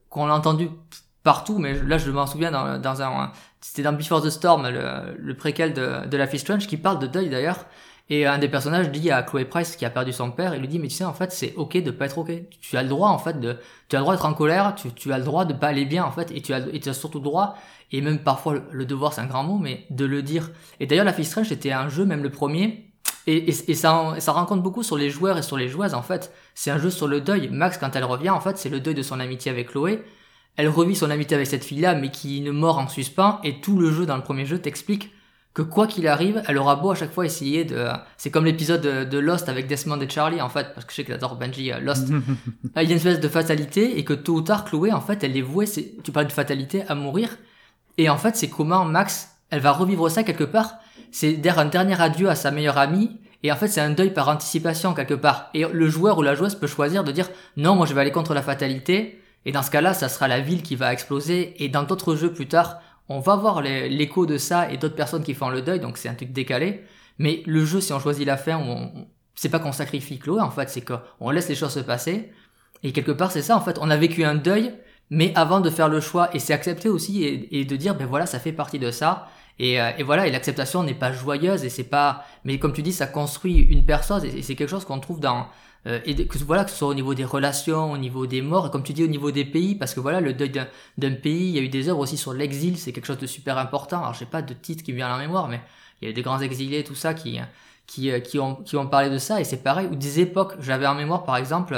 [0.09, 0.69] qu'on a entendu
[1.23, 3.31] partout, mais là je m'en souviens dans, un,
[3.61, 6.99] c'était dans Before the Storm, le, le préquel de, de la Fish Strange, qui parle
[6.99, 7.65] de deuil d'ailleurs,
[8.09, 10.67] et un des personnages dit à Chloé Price qui a perdu son père, il lui
[10.67, 12.31] dit mais tu sais en fait c'est ok de pas être ok.
[12.59, 14.91] Tu as le droit en fait de, tu as le droit d'être en colère, tu,
[14.91, 16.89] tu as le droit de pas aller bien en fait, et tu as, et tu
[16.89, 17.55] as surtout le droit
[17.91, 20.51] et même parfois le devoir c'est un grand mot, mais de le dire.
[20.79, 22.91] Et d'ailleurs la Fille Strange c'était un jeu, même le premier,
[23.25, 26.33] et, et, ça, ça rencontre beaucoup sur les joueurs et sur les joueuses en fait.
[26.55, 27.47] C'est un jeu sur le deuil.
[27.49, 30.03] Max quand elle revient en fait c'est le deuil de son amitié avec Chloé.
[30.57, 33.77] Elle revit son amitié avec cette fille-là, mais qui ne mort en suspens, et tout
[33.77, 35.11] le jeu dans le premier jeu t'explique
[35.53, 37.87] que quoi qu'il arrive, elle aura beau à chaque fois essayer de...
[38.17, 41.03] C'est comme l'épisode de, Lost avec Desmond et Charlie, en fait, parce que je sais
[41.03, 42.07] que j'adore Benji euh, Lost.
[42.75, 45.23] Il y a une espèce de fatalité, et que tôt ou tard, Chloé, en fait,
[45.23, 45.67] elle est vouée,
[46.03, 47.29] tu parles de fatalité, à mourir,
[47.97, 50.75] et en fait, c'est comment Max, elle va revivre ça quelque part.
[51.11, 53.19] C'est dire un dernier adieu à sa meilleure amie.
[53.43, 55.49] Et en fait, c'est un deuil par anticipation quelque part.
[55.53, 58.11] Et le joueur ou la joueuse peut choisir de dire non, moi je vais aller
[58.11, 59.21] contre la fatalité.
[59.45, 61.61] Et dans ce cas-là, ça sera la ville qui va exploser.
[61.63, 62.79] Et dans d'autres jeux plus tard,
[63.09, 65.79] on va voir l'écho de ça et d'autres personnes qui font le deuil.
[65.79, 66.83] Donc c'est un truc décalé.
[67.19, 70.49] Mais le jeu, si on choisit la fin, on, c'est pas qu'on sacrifie Chloé en
[70.49, 72.31] fait, c'est qu'on laisse les choses se passer.
[72.81, 73.77] Et quelque part, c'est ça en fait.
[73.81, 74.73] On a vécu un deuil
[75.09, 78.25] mais avant de faire le choix, et c'est accepter aussi et, de dire, ben voilà,
[78.25, 79.27] ça fait partie de ça.
[79.59, 82.81] Et, euh, et voilà, et l'acceptation n'est pas joyeuse et c'est pas, mais comme tu
[82.81, 85.47] dis, ça construit une personne et, c'est quelque chose qu'on trouve dans,
[85.87, 88.67] euh, et que voilà, que ce soit au niveau des relations, au niveau des morts,
[88.67, 90.51] et comme tu dis, au niveau des pays, parce que voilà, le deuil
[90.97, 93.27] d'un pays, il y a eu des œuvres aussi sur l'exil, c'est quelque chose de
[93.27, 93.99] super important.
[93.99, 95.61] Alors j'ai pas de titre qui me vient à la mémoire, mais
[96.01, 97.39] il y a des grands exilés, tout ça, qui,
[97.87, 100.55] qui, euh, qui ont, qui ont parlé de ça, et c'est pareil, ou des époques.
[100.59, 101.75] J'avais en mémoire, par exemple,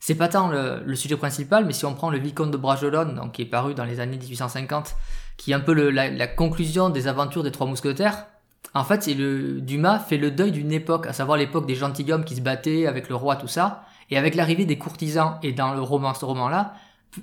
[0.00, 3.32] c'est pas tant le, sujet principal, mais si on prend le Vicomte de Bragelonne, donc
[3.32, 4.94] qui est paru dans les années 1850,
[5.36, 8.26] qui est un peu la, conclusion des aventures des Trois Mousquetaires,
[8.74, 12.24] en fait, c'est le Dumas fait le deuil d'une époque, à savoir l'époque des gentilshommes
[12.24, 15.38] qui se battaient avec le roi, tout ça, et avec l'arrivée des courtisans.
[15.42, 16.74] Et dans le roman, ce roman-là,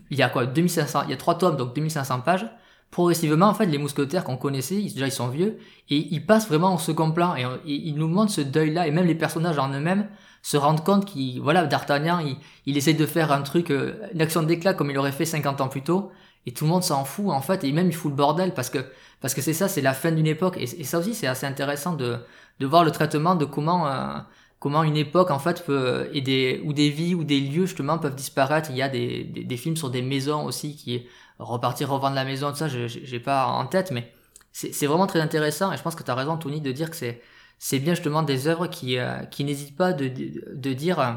[0.09, 2.47] il y a quoi 2500, il y a trois tomes, donc 2500 pages.
[2.91, 5.57] Progressivement, en fait, les mousquetaires qu'on connaissait, déjà ils sont vieux,
[5.89, 9.07] et ils passent vraiment au second plan, et, ils nous montrent ce deuil-là, et même
[9.07, 10.07] les personnages en eux-mêmes
[10.43, 12.35] se rendre compte qu'il, voilà, D'Artagnan, il,
[12.65, 15.61] il essaie de faire un truc, euh, une action d'éclat comme il aurait fait 50
[15.61, 16.11] ans plus tôt,
[16.45, 18.69] et tout le monde s'en fout, en fait, et même il fout le bordel, parce
[18.69, 18.79] que,
[19.21, 21.93] parce que c'est ça, c'est la fin d'une époque, et, ça aussi, c'est assez intéressant
[21.93, 22.17] de,
[22.59, 24.17] de voir le traitement de comment, euh,
[24.59, 27.97] comment une époque, en fait, peut, et des, ou des vies, ou des lieux, justement,
[27.97, 28.69] peuvent disparaître.
[28.71, 31.07] Il y a des, des, films sur des maisons aussi, qui,
[31.39, 34.11] repartir, revendre la maison, tout ça, j'ai pas en tête, mais
[34.51, 36.95] c'est vraiment très intéressant, et je pense que tu as raison, Tony, de dire que
[36.95, 37.21] c'est,
[37.57, 41.13] c'est bien justement des œuvres qui, euh, qui n'hésitent pas de, de, dire euh,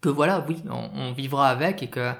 [0.00, 2.12] que voilà, oui, on, vivra avec et que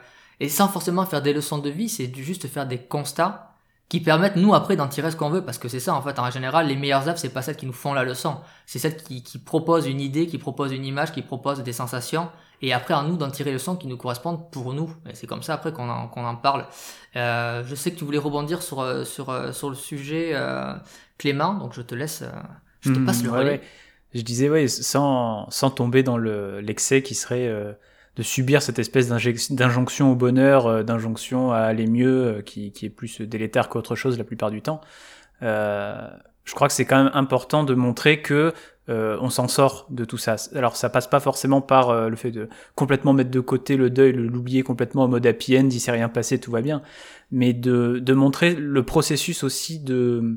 [0.43, 3.55] et sans forcément faire des leçons de vie, c'est juste faire des constats
[3.89, 5.45] qui permettent nous après d'en tirer ce qu'on veut.
[5.45, 7.65] Parce que c'est ça en fait en général les meilleures œuvres c'est pas celles qui
[7.65, 8.39] nous font la leçon.
[8.67, 12.29] C'est celles qui, qui proposent une idée qui proposent une image qui proposent des sensations.
[12.61, 14.93] Et après à nous d'en tirer le son qui nous correspondent pour nous.
[15.09, 16.67] Et c'est comme ça après qu'on en, parle.
[17.15, 20.35] Euh, je sais que tu voulais rebondir sur sur sur le sujet
[21.19, 21.55] Clément.
[21.55, 22.25] Donc je te laisse
[22.81, 23.61] je te passe le hmm, relais.
[24.15, 27.73] Je disais, ouais, sans, sans tomber dans l'excès qui serait euh,
[28.17, 32.91] de subir cette espèce d'injonction au bonheur, euh, d'injonction à aller mieux, euh, qui, est
[32.91, 34.81] plus délétère qu'autre chose la plupart du temps.
[35.41, 38.53] je crois que c'est quand même important de montrer que
[38.89, 40.37] on s'en sort de tout ça.
[40.55, 44.13] Alors ça passe pas forcément par le fait de complètement mettre de côté le deuil,
[44.13, 46.83] l'oublier complètement en mode happy end, il s'est rien passé, tout va bien,
[47.31, 50.37] mais de, de montrer le processus aussi de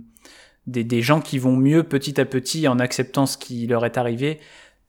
[0.68, 3.98] des, des, gens qui vont mieux petit à petit en acceptant ce qui leur est
[3.98, 4.40] arrivé,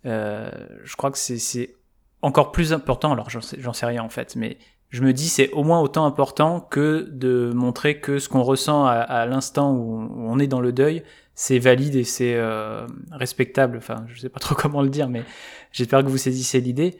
[0.07, 0.51] euh,
[0.85, 1.75] je crois que c'est
[2.23, 3.13] encore plus important.
[3.13, 4.59] Alors j'en sais, rien en fait, mais
[4.91, 8.87] je me dis c'est au moins autant important que de montrer que ce qu'on ressent
[8.87, 11.03] à, l'instant où, on est dans le deuil,
[11.35, 13.79] c'est valide et c'est euh, respectable.
[13.79, 15.25] Enfin, je sais pas trop comment le dire, mais
[15.73, 16.99] j'espère que vous saisissez l'idée.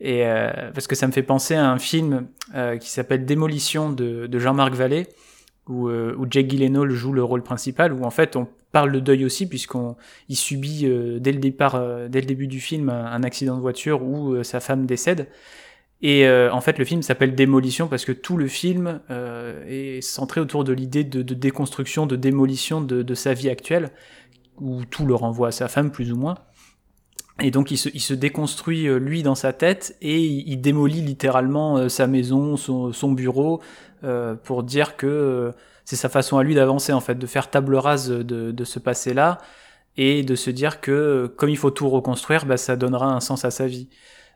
[0.00, 3.90] Et euh, parce que ça me fait penser à un film euh, qui s'appelle Démolition
[3.90, 5.08] de, de Jean-Marc Vallée,
[5.66, 9.00] où, euh, où Jake Gyllenhaal joue le rôle principal, où en fait on parle de
[9.00, 9.96] deuil aussi puisqu'on
[10.28, 13.60] il subit euh, dès le départ, euh, dès le début du film, un, accident de
[13.60, 15.28] voiture où euh, sa femme décède.
[16.00, 19.00] Et en fait, le film s'appelle Démolition parce que tout le film
[19.66, 23.90] est centré autour de l'idée de, de, déconstruction, de démolition de, de, sa vie actuelle,
[24.58, 26.36] où tout le renvoie à sa femme plus ou moins.
[27.42, 31.88] Et donc il se, il se déconstruit lui dans sa tête et il, démolit littéralement
[31.88, 33.60] sa maison, son, son bureau,
[34.44, 35.52] pour dire que
[35.88, 38.78] c'est sa façon à lui d'avancer en fait, de faire table rase de, de ce
[38.78, 39.38] passé-là
[39.96, 43.46] et de se dire que comme il faut tout reconstruire, bah, ça donnera un sens
[43.46, 43.88] à sa vie.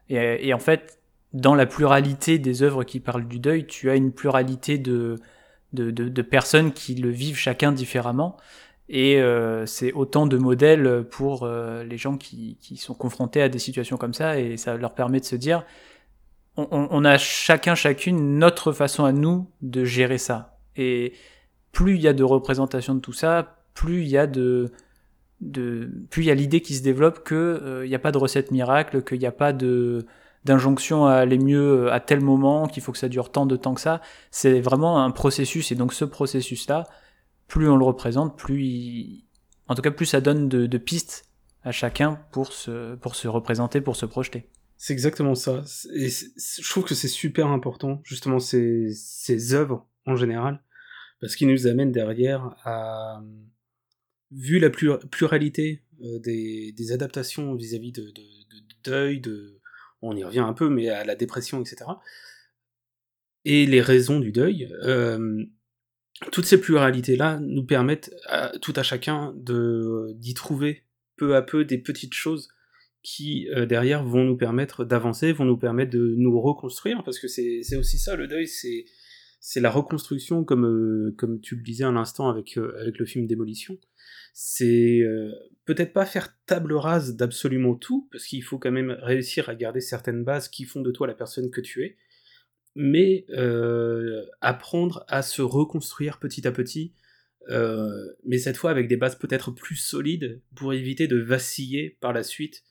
[0.08, 0.98] Et, en fait,
[1.34, 5.20] dans la pluralité des œuvres qui parlent du deuil, tu as une pluralité de,
[5.74, 8.38] de, de, de personnes qui le vivent chacun différemment.
[8.88, 13.50] Et euh, c'est autant de modèles pour euh, les gens qui, qui, sont confrontés à
[13.50, 15.66] des situations comme ça, et ça leur permet de se dire,
[16.56, 20.58] on, on, a chacun, chacune notre façon à nous de gérer ça.
[20.76, 21.12] Et
[21.72, 24.70] plus il y a de représentation de tout ça, plus il y a de,
[25.40, 28.12] de plus il y a l'idée qui se développe que euh, il n'y a pas
[28.12, 30.06] de recette miracle, qu'il n'y a pas de
[30.44, 33.74] d'injonction à aller mieux à tel moment, qu'il faut que ça dure tant de temps
[33.74, 34.00] que ça.
[34.30, 36.88] C'est vraiment un processus, et donc ce processus-là,
[37.46, 39.24] plus on le représente, plus il...
[39.68, 41.28] en tout cas plus ça donne de, pistes
[41.62, 44.48] à chacun pour se, pour se représenter, pour se projeter.
[44.76, 45.62] C'est exactement ça.
[45.94, 50.60] Et je trouve que c'est super important, justement, ces, ces œuvres en général,
[51.22, 53.22] parce qu'ils nous amènent derrière à,
[54.32, 58.22] vu la pluralité euh, des, adaptations vis-à-vis de, de,
[58.82, 59.60] deuil, de,
[60.02, 61.84] on y revient un peu, mais à la dépression, etc.
[63.44, 65.44] Et les raisons du deuil, euh,
[66.32, 70.82] toutes ces pluralités-là nous permettent à, tout à chacun d'y trouver
[71.16, 72.48] peu à peu des petites choses
[73.04, 77.28] qui euh, derrière vont nous permettre d'avancer, vont nous permettre de nous reconstruire, parce que
[77.28, 78.86] c'est aussi ça le deuil, c'est
[79.44, 83.26] c'est la reconstruction comme euh, tu le disais à l'instant avec euh, avec le film
[83.26, 83.76] Démolition.
[84.32, 85.02] C'est
[85.66, 89.80] peut-être pas faire table rase d'absolument tout, parce qu'il faut quand même réussir à garder
[89.80, 91.98] certaines bases qui font de toi la personne que tu es,
[92.74, 96.94] mais euh, apprendre à se reconstruire petit à petit,
[97.50, 102.12] euh, mais cette fois avec des bases peut-être plus solides pour éviter de vaciller par
[102.12, 102.62] la suite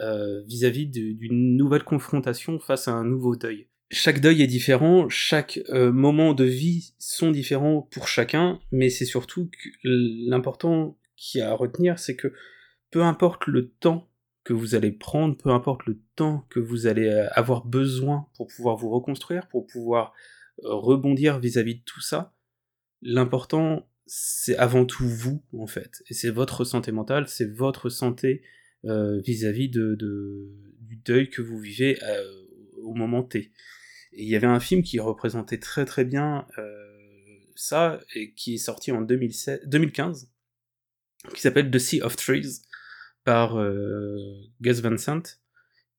[0.00, 3.68] euh, vis-à-vis d'une nouvelle confrontation face à un nouveau deuil.
[3.90, 9.50] Chaque deuil est différent, chaque moment de vie sont différents pour chacun, mais c'est surtout
[9.82, 12.32] l'important qui a à retenir, c'est que
[12.90, 14.08] peu importe le temps
[14.44, 18.46] que vous allez prendre, peu importe le temps que vous allez euh, avoir besoin pour
[18.46, 20.14] pouvoir vous reconstruire, pour pouvoir
[20.64, 22.34] euh, rebondir vis-à-vis de tout ça,
[23.02, 28.42] l'important c'est avant tout vous en fait, et c'est votre santé mentale, c'est votre santé
[28.86, 29.98] euh, vis-à-vis de,
[30.80, 31.98] du deuil que vous vivez
[32.82, 33.52] au moment T.
[34.12, 36.46] Il y avait un film qui représentait très très bien
[37.58, 40.30] ça, et qui est sorti en 2015,
[41.34, 42.60] qui s'appelle The Sea of Trees,
[43.24, 44.16] par euh,
[44.60, 45.22] Gus Van Sant,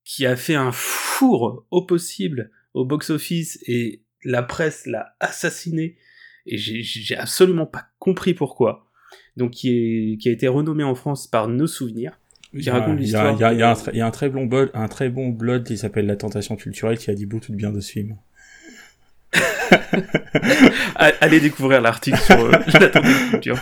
[0.05, 5.97] qui a fait un four au possible au box-office et la presse l'a assassiné
[6.45, 8.89] et j'ai absolument pas compris pourquoi.
[9.35, 12.19] Donc qui a été renommé en France par Nos Souvenirs.
[12.57, 13.35] Qui raconte l'histoire.
[13.53, 16.55] Il y, a un très bon blog, un très bon blog qui s'appelle La Tentation
[16.55, 18.15] culturelle qui a dit beaucoup de bien de ce film.
[20.95, 23.59] Allez découvrir l'article sur euh, la tentation culturelle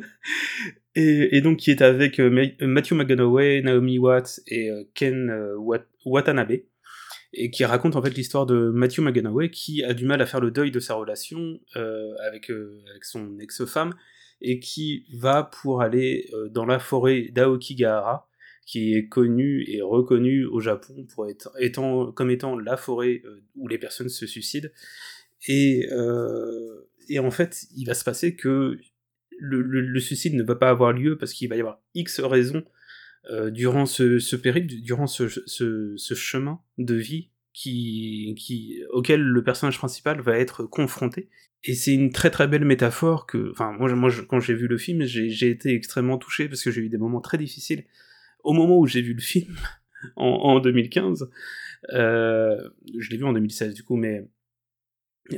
[0.96, 2.30] et, donc qui est avec euh,
[2.60, 5.30] euh, Matthew McConaughey, Naomi Watts et euh, Ken
[6.04, 6.58] Watanabe,
[7.32, 10.40] et qui raconte en fait l'histoire de Matthew McConaughey qui a du mal à faire
[10.40, 13.92] le deuil de sa relation avec, avec son ex-femme,
[14.40, 18.28] et qui va pour aller dans la forêt d'Aokigahara,
[18.66, 21.06] qui est connue et reconnue au Japon
[22.14, 23.22] comme étant la forêt
[23.54, 24.68] où les personnes se suicident.
[25.48, 25.88] Et,
[27.08, 28.78] et en fait, il va se passer que
[29.38, 32.64] le, suicide ne va pas avoir lieu parce qu'il va y avoir X raisons
[33.30, 35.28] euh, durant ce, périple, durant ce,
[35.98, 37.30] chemin de vie
[38.90, 41.30] auquel le personnage principal va être confronté.
[41.64, 44.78] Et c'est une très très belle métaphore que, enfin, moi, moi quand j'ai vu le
[44.78, 47.84] film, j'ai été extrêmement touché parce que j'ai eu des moments très difficiles
[48.44, 49.56] au moment où j'ai vu le film
[50.16, 51.28] en, 2015.
[51.92, 54.28] Euh, je l'ai vu en 2016 du coup, mais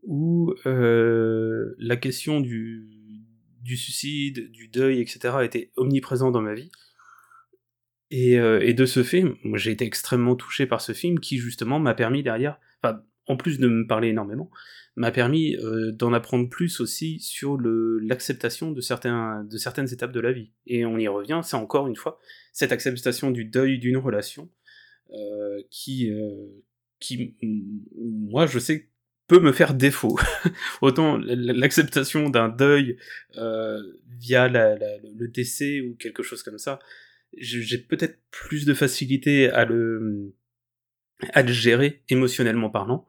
[0.03, 2.87] où euh, la question du,
[3.61, 5.37] du, suicide, du deuil, etc.
[5.43, 6.71] était omniprésent dans ma vie.
[8.11, 11.79] Et, euh, et de ce film, j'ai été extrêmement touché par ce film qui justement
[11.79, 14.49] m'a permis derrière, enfin, en plus de me parler énormément,
[14.99, 18.81] m'a permis euh, d'en apprendre plus aussi sur l'acceptation de,
[19.47, 20.51] de certaines étapes de la vie.
[20.67, 22.19] Et on y revient, c'est encore une fois
[22.51, 24.49] cette acceptation du deuil d'une relation
[25.13, 26.33] euh, qui, euh,
[26.99, 27.37] qui,
[27.95, 28.89] moi, je sais,
[29.27, 30.19] peut me faire défaut.
[30.81, 32.97] Autant l'acceptation d'un deuil
[33.37, 36.79] via le décès ou quelque chose comme ça,
[37.37, 40.35] j'ai peut-être plus de facilité à le,
[41.33, 43.07] à le gérer émotionnellement parlant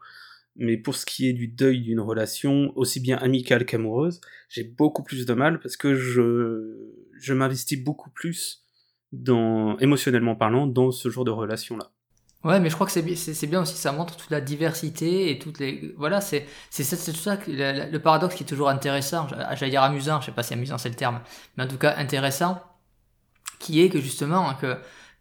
[0.57, 5.03] mais pour ce qui est du deuil d'une relation, aussi bien amicale qu'amoureuse, j'ai beaucoup
[5.03, 6.77] plus de mal parce que je,
[7.19, 8.63] je m'investis beaucoup plus
[9.13, 11.91] dans, émotionnellement parlant, dans ce genre de relation-là.
[12.43, 15.59] Ouais, mais je crois que c'est bien, aussi, ça montre toute la diversité et toutes
[15.59, 16.83] les, voilà, c'est tout
[17.15, 20.55] ça, le, le, paradoxe qui est toujours intéressant, j'allais dire amusant, je sais pas si
[20.55, 21.21] amusant c'est le terme,
[21.57, 22.63] mais en tout cas intéressant,
[23.61, 24.53] qui est que justement,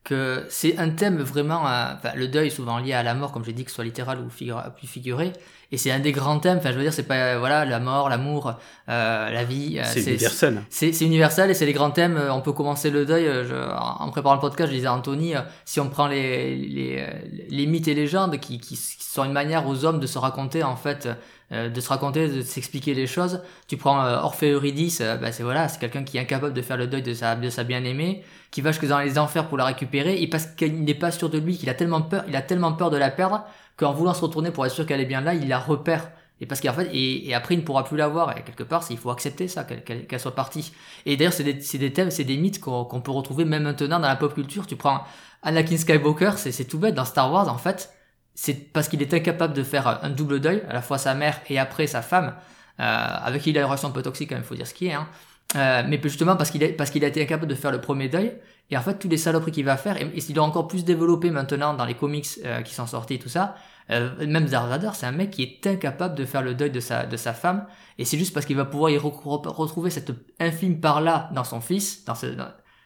[0.03, 3.53] que, c'est un thème vraiment, euh, le deuil souvent lié à la mort, comme j'ai
[3.53, 5.33] dit, que ce soit littéral ou plus figuré,
[5.71, 6.57] et c'est un des grands thèmes.
[6.57, 8.53] Enfin, je veux dire, c'est pas voilà la mort, l'amour,
[8.89, 9.79] euh, la vie.
[9.79, 10.63] Euh, c'est universel.
[10.69, 12.17] C'est universel et c'est les grands thèmes.
[12.17, 13.25] Euh, on peut commencer le deuil.
[13.25, 15.33] Je, en préparant le podcast, je disais à Anthony,
[15.65, 17.05] si on prend les les,
[17.49, 20.75] les mythes et légendes qui, qui, sont une manière aux hommes de se raconter en
[20.75, 21.09] fait,
[21.51, 23.41] de se raconter, de s'expliquer les choses.
[23.67, 26.85] Tu prends Orphée Eurydice, bah, c'est voilà, c'est quelqu'un qui est incapable de faire le
[26.85, 30.21] deuil de sa de sa bien-aimée, qui va jusque dans les enfers pour la récupérer
[30.21, 32.73] et parce qu'il n'est pas sûr de lui, qu'il a tellement peur, il a tellement
[32.73, 33.43] peur de la perdre
[33.79, 36.11] qu'en voulant se retourner pour être sûr qu'elle est bien là, il la repère.
[36.41, 38.37] Et parce qu'en fait, et, après, il ne pourra plus la voir.
[38.37, 40.73] Et quelque part, il faut accepter ça, qu'elle soit partie.
[41.05, 44.15] Et d'ailleurs, c'est des, thèmes, c'est des mythes qu'on peut retrouver même maintenant dans la
[44.15, 44.67] pop culture.
[44.67, 45.03] Tu prends
[45.43, 46.95] Anakin Skywalker, c'est tout bête.
[46.95, 47.93] Dans Star Wars, en fait,
[48.35, 51.39] c'est parce qu'il est incapable de faire un double deuil, à la fois sa mère
[51.49, 52.35] et après sa femme,
[52.79, 54.87] euh, avec qui il a une relation un peu toxique, il faut dire ce qui
[54.87, 54.93] est.
[54.93, 55.07] Hein.
[55.55, 58.33] Euh, mais justement parce qu'il parce qu'il a été incapable de faire le premier deuil
[58.69, 60.85] et en fait tous les saloperies qu'il va faire et, et il a encore plus
[60.85, 63.55] développé maintenant dans les comics euh, qui sont sortis et tout ça
[63.91, 67.05] euh, même Vader, c'est un mec qui est incapable de faire le deuil de sa,
[67.05, 67.65] de sa femme,
[67.97, 72.05] et c'est juste parce qu'il va pouvoir y retrouver cette infime part-là dans son fils,
[72.05, 72.27] dans ce,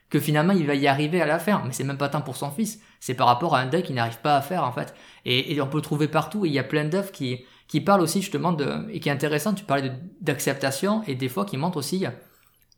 [0.09, 1.65] que finalement il va y arriver à la faire.
[1.65, 3.95] Mais c'est même pas tant pour son fils, c'est par rapport à un deuil qu'il
[3.95, 4.93] n'arrive pas à faire en fait.
[5.25, 7.81] Et, et, on peut le trouver partout, et il y a plein d'œuvres qui, qui
[7.81, 9.91] parlent aussi justement de, et qui est intéressant, tu parlais
[10.21, 12.05] d'acceptation, et des fois qui montrent aussi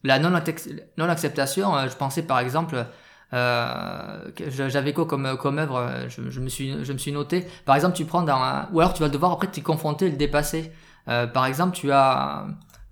[0.06, 1.76] la non-acceptation.
[1.76, 2.86] Euh, je pensais par exemple
[3.34, 7.76] euh, j'avais quoi comme comme œuvre euh, je, me suis je me suis noté par
[7.76, 10.18] exemple tu prends dans un, ou alors tu vas devoir après t'y confronter et le
[10.18, 10.72] dépasser
[11.06, 12.45] par exemple tu as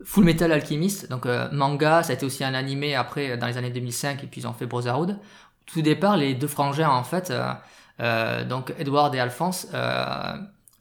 [0.03, 3.69] Full Metal Alchemist donc manga ça a été aussi un animé après dans les années
[3.69, 5.19] 2005 et puis ils ont fait Brotherhood
[5.67, 7.31] tout départ les deux frangins en fait
[8.49, 9.67] donc Edward et Alphonse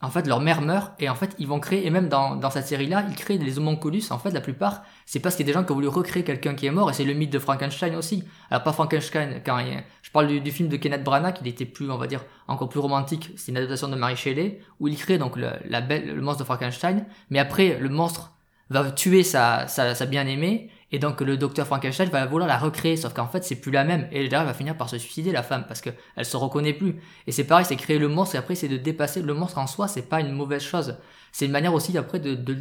[0.02, 2.50] en fait, leur mère meurt et en fait, ils vont créer, et même dans, dans
[2.50, 4.02] cette série-là, ils créent des homonculus.
[4.10, 6.24] En fait, la plupart, c'est parce qu'il y a des gens qui ont voulu recréer
[6.24, 8.24] quelqu'un qui est mort et c'est le mythe de Frankenstein aussi.
[8.50, 9.64] Alors, pas Frankenstein, quand
[10.02, 12.80] je parle du, film de Kenneth Branagh, il était plus, on va dire, encore plus
[12.80, 13.30] romantique.
[13.36, 16.40] C'est une adaptation de Mary Shelley où il crée donc le, la belle, le monstre
[16.40, 18.32] de Frankenstein, mais après, le monstre
[18.70, 23.14] va tuer sa, sa bien-aimée et donc le docteur Frankenstein va vouloir la recréer, sauf
[23.14, 24.06] qu'en fait c'est plus la même.
[24.12, 26.74] Et là, elle va finir par se suicider la femme parce que elle se reconnaît
[26.74, 27.00] plus.
[27.26, 29.66] Et c'est pareil, c'est créer le monstre et après c'est de dépasser le monstre en
[29.66, 29.88] soi.
[29.88, 30.98] C'est pas une mauvaise chose.
[31.32, 32.54] C'est une manière aussi après de, de,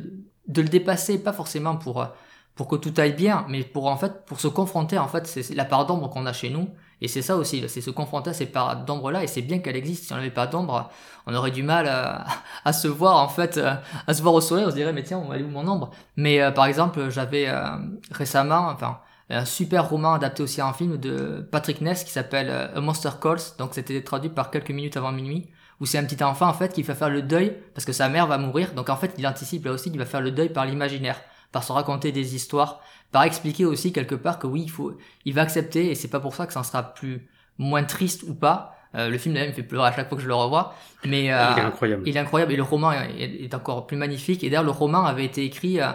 [0.48, 2.08] de le dépasser, pas forcément pour
[2.56, 5.54] pour que tout aille bien, mais pour en fait pour se confronter en fait c'est
[5.54, 6.70] la part d'ombre qu'on a chez nous
[7.02, 9.76] et c'est ça aussi, c'est se confronter à ces parts d'ombre-là, et c'est bien qu'elle
[9.76, 10.06] existe.
[10.06, 10.92] Si on n'avait pas d'ombre,
[11.26, 12.26] on aurait du mal à,
[12.66, 13.74] à, se voir, en fait, euh,
[14.06, 15.68] à se voir au soleil, on se dirait, mais tiens, on va aller où mon
[15.68, 15.90] ombre?
[16.16, 17.64] Mais euh, par exemple, j'avais euh,
[18.12, 19.00] récemment, enfin,
[19.32, 23.40] un super roman adapté aussi en film de Patrick Ness qui s'appelle A Monster Calls,
[23.58, 25.50] donc c'était traduit par quelques minutes avant minuit,
[25.80, 28.10] où c'est un petit enfant, en fait, qui va faire le deuil, parce que sa
[28.10, 30.50] mère va mourir, donc en fait, il anticipe là aussi qu'il va faire le deuil
[30.50, 31.20] par l'imaginaire,
[31.52, 32.82] par se raconter des histoires,
[33.12, 36.20] par expliquer aussi quelque part que oui, il faut, il va accepter et c'est pas
[36.20, 38.76] pour ça que ça en sera plus moins triste ou pas.
[38.96, 41.32] Euh, le film d'ailleurs me fait pleurer à chaque fois que je le revois, mais
[41.32, 42.04] euh, il est incroyable.
[42.06, 44.44] Il est incroyable et le roman est, encore plus magnifique.
[44.44, 45.92] Et d'ailleurs le roman avait été écrit euh,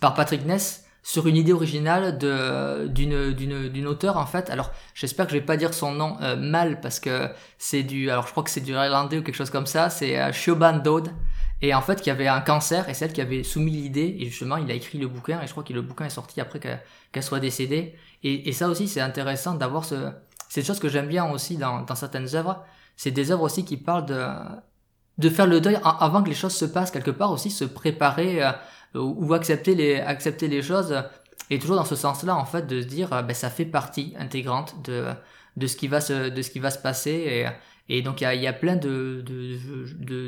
[0.00, 4.50] par Patrick Ness sur une idée originale de d'une d'une d'une auteure en fait.
[4.50, 8.26] Alors j'espère que je vais pas dire son nom mal parce que c'est du alors
[8.26, 9.88] je crois que c'est du irlandais ou quelque chose comme ça.
[9.88, 11.10] C'est Siobhan Dode
[11.62, 14.56] et en fait qui avait un cancer et celle qui avait soumis l'idée et justement
[14.56, 17.22] il a écrit le bouquin et je crois que le bouquin est sorti après qu'elle
[17.22, 17.94] soit décédée.
[18.22, 20.10] Et, ça aussi c'est intéressant d'avoir ce
[20.48, 22.62] c'est une chose que j'aime bien aussi dans, certaines œuvres
[22.96, 24.26] c'est des œuvres aussi qui parlent de
[25.18, 28.44] de faire le deuil avant que les choses se passent quelque part aussi se préparer
[28.44, 28.52] euh,
[28.94, 30.94] ou accepter les accepter les choses
[31.48, 34.82] et toujours dans ce sens-là en fait de se dire ben ça fait partie intégrante
[34.84, 35.06] de
[35.56, 37.46] de ce qui va se de ce qui va se passer
[37.88, 39.22] et donc il y a, plein de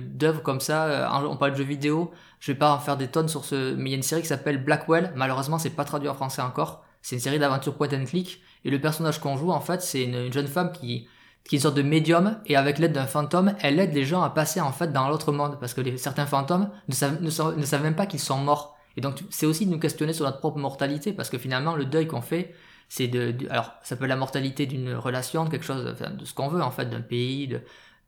[0.00, 0.84] d'œuvres comme ça.
[0.84, 2.12] Euh, on parle de jeux vidéo.
[2.38, 4.22] Je vais pas en faire des tonnes sur ce, mais il y a une série
[4.22, 5.12] qui s'appelle Blackwell.
[5.16, 6.84] Malheureusement, c'est pas traduit en français encore.
[7.02, 8.40] C'est une série d'aventure point and click.
[8.64, 11.08] Et le personnage qu'on joue, en fait, c'est une, jeune femme qui
[11.44, 14.22] qui est une sorte de médium et avec l'aide d'un fantôme, elle aide les gens
[14.22, 17.82] à passer en fait dans l'autre monde parce que certains fantômes ne, savent, ne savent
[17.82, 18.76] même pas qu'ils sont morts.
[18.98, 21.86] Et donc c'est aussi de nous questionner sur notre propre mortalité parce que finalement le
[21.86, 22.54] deuil qu'on fait,
[22.88, 26.34] c'est de, alors ça peut être la mortalité d'une relation, de quelque chose, de ce
[26.34, 27.60] qu'on veut en fait, d'un pays, de,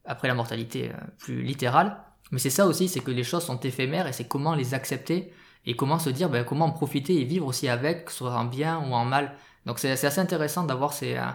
[0.05, 1.97] après la mortalité euh, plus littérale.
[2.31, 5.33] Mais c'est ça aussi, c'est que les choses sont éphémères et c'est comment les accepter
[5.65, 8.79] et comment se dire, ben, comment en profiter et vivre aussi avec, soit en bien
[8.79, 9.35] ou en mal.
[9.65, 11.25] Donc c'est assez intéressant d'avoir ces, euh,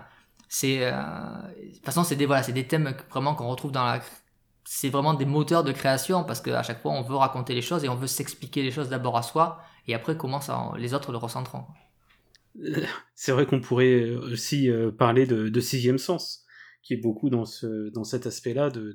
[0.48, 3.84] ces, euh, de toute façon c'est des voilà, c'est des thèmes vraiment qu'on retrouve dans
[3.84, 4.00] la
[4.64, 7.84] c'est vraiment des moteurs de création parce qu'à chaque fois on veut raconter les choses
[7.84, 11.12] et on veut s'expliquer les choses d'abord à soi et après comment ça, les autres
[11.12, 11.64] le ressenteront.
[13.14, 16.44] C'est vrai qu'on pourrait aussi parler de, sixième sens,
[16.82, 18.94] qui est beaucoup dans, ce, dans cet aspect-là de,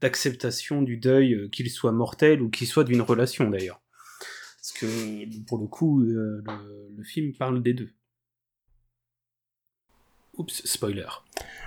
[0.00, 3.80] d'acceptation du deuil, qu'il soit mortel ou qu'il soit d'une relation d'ailleurs.
[4.58, 6.42] Parce que pour le coup, le,
[6.96, 7.90] le film parle des deux.
[10.36, 11.06] Oups, spoiler.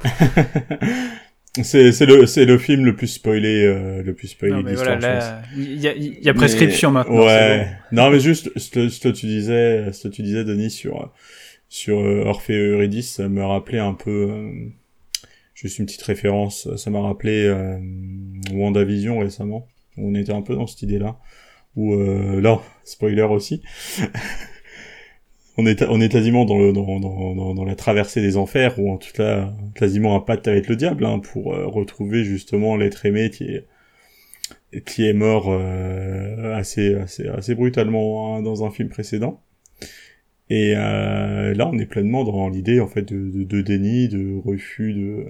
[1.64, 5.42] c'est le c'est le film le plus spoilé euh, le plus spoilé de l'histoire.
[5.56, 7.26] Il y a, y a prescription maintenant.
[7.26, 7.68] Ouais.
[7.92, 11.12] Non mais juste ce que tu disais ce que tu disais Denis sur
[11.70, 14.70] sur euh, Orphée et Eurydice, ça me rappelait un peu euh,
[15.54, 17.78] juste une petite référence, ça m'a rappelé euh,
[18.54, 19.68] WandaVision récemment.
[19.98, 21.18] On était un peu dans cette idée là
[21.76, 23.62] où là spoiler aussi.
[25.58, 28.98] on est on est quasiment dans le dans, dans, la traversée des enfers ou en
[28.98, 33.32] tout cas quasiment un pacte avec le diable hein, pour euh, retrouver justement l'être aimé
[33.32, 33.66] qui est
[34.86, 39.42] qui est mort euh, assez assez assez brutalement hein, dans un film précédent
[40.50, 44.94] et euh, là on est pleinement dans l'idée en fait de, de, déni de refus
[44.94, 45.26] de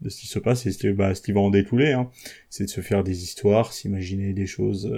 [0.00, 2.08] de ce qui se passe et ce, bah, qui va en découler hein.
[2.48, 4.94] c'est de se faire des histoires s'imaginer des choses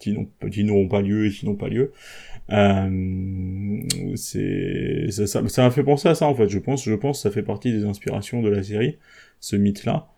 [0.00, 1.92] qui n'auront pas lieu et qui n'ont pas lieu
[2.50, 3.80] euh,
[4.16, 6.48] c'est ça, ça, ça m'a fait penser à ça en fait.
[6.48, 8.96] Je pense, je pense, que ça fait partie des inspirations de la série,
[9.40, 10.08] ce mythe-là,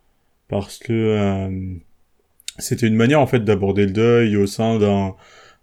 [0.48, 1.74] parce que euh,
[2.58, 5.14] c'était une manière en fait d'aborder le deuil au sein d'un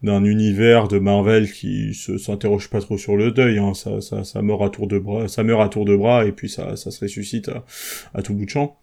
[0.03, 3.57] d'un univers de Marvel qui se s'interroge pas trop sur le deuil.
[3.57, 3.73] Hein.
[3.73, 6.31] Ça, ça, ça meurt à tour de bras, ça meurt à tour de bras et
[6.31, 7.65] puis ça, ça se ressuscite à,
[8.13, 8.77] à tout bout de champ.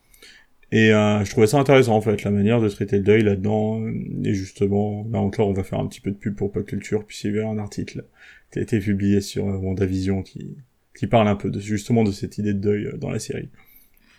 [0.74, 3.80] Et euh, je trouvais ça intéressant en fait, la manière de traiter le deuil là-dedans.
[4.24, 7.04] Et justement, là encore, on va faire un petit peu de pub pour Pop Culture,
[7.06, 8.04] puis il y a un article
[8.50, 10.56] qui a été publié sur euh, WandaVision qui,
[10.98, 13.50] qui parle un peu de, justement de cette idée de deuil euh, dans la série.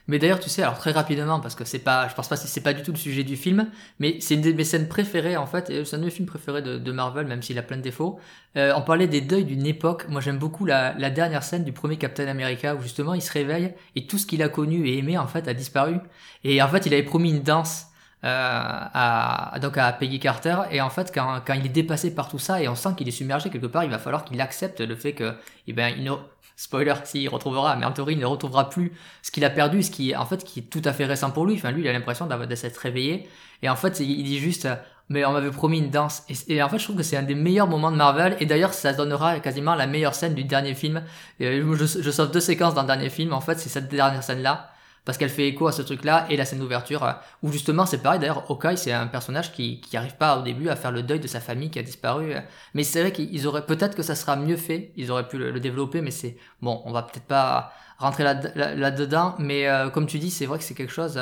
[0.07, 2.47] Mais d'ailleurs, tu sais, alors très rapidement, parce que c'est pas, je pense pas si
[2.47, 5.35] c'est pas du tout le sujet du film, mais c'est une de mes scènes préférées
[5.35, 7.81] en fait, c'est un de mes films préférés de, Marvel, même s'il a plein de
[7.81, 8.19] défauts.
[8.55, 10.07] Euh, on parlait des deuils d'une époque.
[10.07, 13.31] Moi, j'aime beaucoup la, la, dernière scène du premier Captain America où justement il se
[13.31, 15.97] réveille et tout ce qu'il a connu et aimé en fait a disparu.
[16.43, 17.87] Et en fait, il avait promis une danse.
[18.23, 22.27] Euh, à, donc à Peggy Carter et en fait quand, quand il est dépassé par
[22.27, 24.81] tout ça et on sent qu'il est submergé quelque part il va falloir qu'il accepte
[24.81, 25.35] le fait que
[25.67, 26.09] eh ben il,
[26.55, 30.15] spoiler s'il retrouvera, mais en il ne retrouvera plus ce qu'il a perdu, ce qui
[30.15, 31.55] en fait qui est tout à fait récent pour lui.
[31.55, 33.27] Enfin lui il a l'impression d'avoir de s'être réveillé.
[33.61, 34.67] Et en fait il dit juste
[35.09, 37.35] mais on m'avait promis une danse et, en fait je trouve que c'est un des
[37.35, 38.37] meilleurs moments de Marvel.
[38.39, 41.03] Et d'ailleurs ça donnera quasiment la meilleure scène du dernier film.
[41.39, 43.33] Je, je sauve deux séquences dans le dernier film.
[43.33, 44.71] En fait c'est cette dernière scène là
[45.05, 47.11] parce qu'elle fait écho à ce truc-là et la scène d'ouverture euh,
[47.43, 48.19] où justement c'est pareil.
[48.19, 51.19] D'ailleurs, Hawkeye c'est un personnage qui qui arrive pas au début à faire le deuil
[51.19, 52.33] de sa famille qui a disparu.
[52.33, 52.41] Euh.
[52.73, 54.91] Mais c'est vrai qu'ils auraient peut-être que ça sera mieux fait.
[54.97, 56.81] Ils auraient pu le, développer, mais c'est bon.
[56.85, 59.35] On va peut-être pas rentrer là, là.
[59.39, 61.19] Mais euh, comme tu dis, c'est vrai que c'est quelque chose.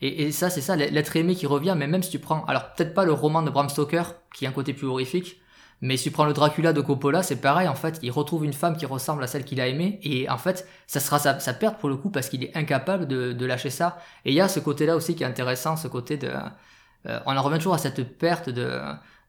[0.00, 1.74] et, et ça, c'est ça, l'être aimé qui revient.
[1.76, 4.04] Mais même si tu prends, alors peut-être pas le roman de Bram Stoker
[4.34, 5.41] qui a un côté plus horrifique,
[5.82, 8.52] mais si tu prends le Dracula de Coppola, c'est pareil, en fait, il retrouve une
[8.52, 11.78] femme qui ressemble à celle qu'il a aimée, et en fait, ça sera sa, perte
[11.78, 13.98] pour le coup, parce qu'il est incapable de, lâcher ça.
[14.24, 16.30] Et il y a ce côté-là aussi qui est intéressant, ce côté de...
[17.08, 18.78] Euh, on en revient toujours à cette perte de...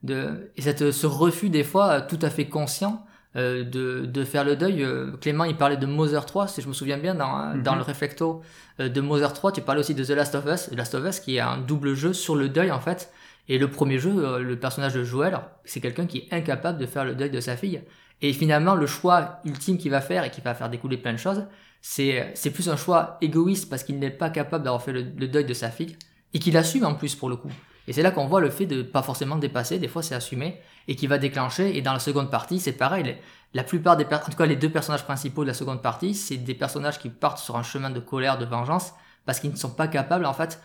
[0.04, 3.04] de et cette, ce refus, des fois, tout à fait conscient,
[3.36, 4.84] euh, de, de, faire le deuil.
[4.84, 7.80] Euh, Clément, il parlait de Mother 3, si je me souviens bien, dans, dans mhm.
[7.80, 8.44] le réflecto
[8.78, 11.20] de Mother 3, tu parlais aussi de The Last of Us, The Last of Us
[11.20, 13.12] qui est un double jeu sur le deuil, en fait,
[13.50, 16.86] et le premier jeu, euh, le personnage de Joël, c'est quelqu'un qui est incapable de
[16.86, 17.82] faire le deuil de sa fille.
[18.22, 21.18] Et finalement, le choix ultime qu'il va faire et qui va faire découler plein de
[21.18, 21.46] choses,
[21.82, 25.54] c'est, plus un choix égoïste parce qu'il n'est pas capable d'avoir fait le, deuil de
[25.54, 25.98] sa fille
[26.34, 27.52] et qu'il assume en plus pour le coup.
[27.86, 30.62] Et c'est là qu'on voit le fait de pas forcément dépasser, des fois c'est assumé,
[30.88, 31.78] et qui va déclencher.
[31.78, 33.18] Et dans la seconde partie, c'est pareil.
[33.54, 36.38] La plupart des, en tout cas les deux personnages principaux de la seconde partie, c'est
[36.38, 38.94] des personnages qui partent sur un chemin de colère, de vengeance,
[39.26, 40.62] parce qu'ils ne sont pas capables en fait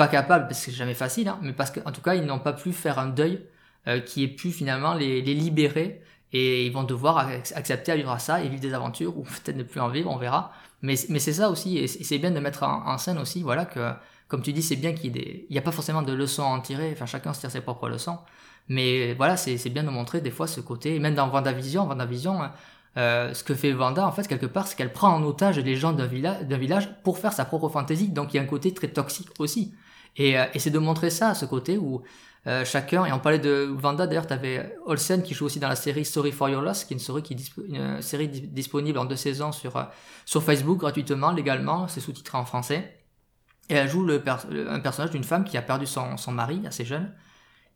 [0.00, 2.38] pas capables, parce que c'est jamais facile, hein, mais parce qu'en tout cas, ils n'ont
[2.38, 3.44] pas pu faire un deuil
[3.86, 6.00] euh, qui ait pu finalement les, les, libérer
[6.32, 9.58] et ils vont devoir accepter à vivre à ça et vivre des aventures ou peut-être
[9.58, 10.52] ne plus en vivre, on verra.
[10.80, 13.92] Mais, mais c'est ça aussi, et c'est bien de mettre en, scène aussi, voilà, que
[14.28, 15.12] comme tu dis, c'est bien qu'il
[15.50, 17.90] n'y a pas forcément de leçons à en tirer, enfin chacun se tire ses propres
[17.90, 18.16] leçons,
[18.68, 22.40] mais voilà, c'est bien de montrer des fois ce côté, même dans WandaVision, WandaVision,
[22.96, 25.76] euh, ce que fait Wanda, en fait, quelque part, c'est qu'elle prend en otage les
[25.76, 28.72] gens d'un village, village pour faire sa propre fantaisie, donc il y a un côté
[28.72, 29.74] très toxique aussi.
[30.16, 32.02] Et, euh, et c'est de montrer ça, ce côté où
[32.46, 35.68] euh, chacun, et on parlait de Vanda, d'ailleurs, tu avais Olsen qui joue aussi dans
[35.68, 39.52] la série Story for Your Loss, qui est une série, série disponible en deux saisons
[39.52, 39.84] sur, euh,
[40.24, 42.96] sur Facebook gratuitement, légalement, c'est sous-titré en français.
[43.68, 44.22] Et elle joue le
[44.68, 47.12] un personnage d'une femme qui a perdu son, son mari assez jeune.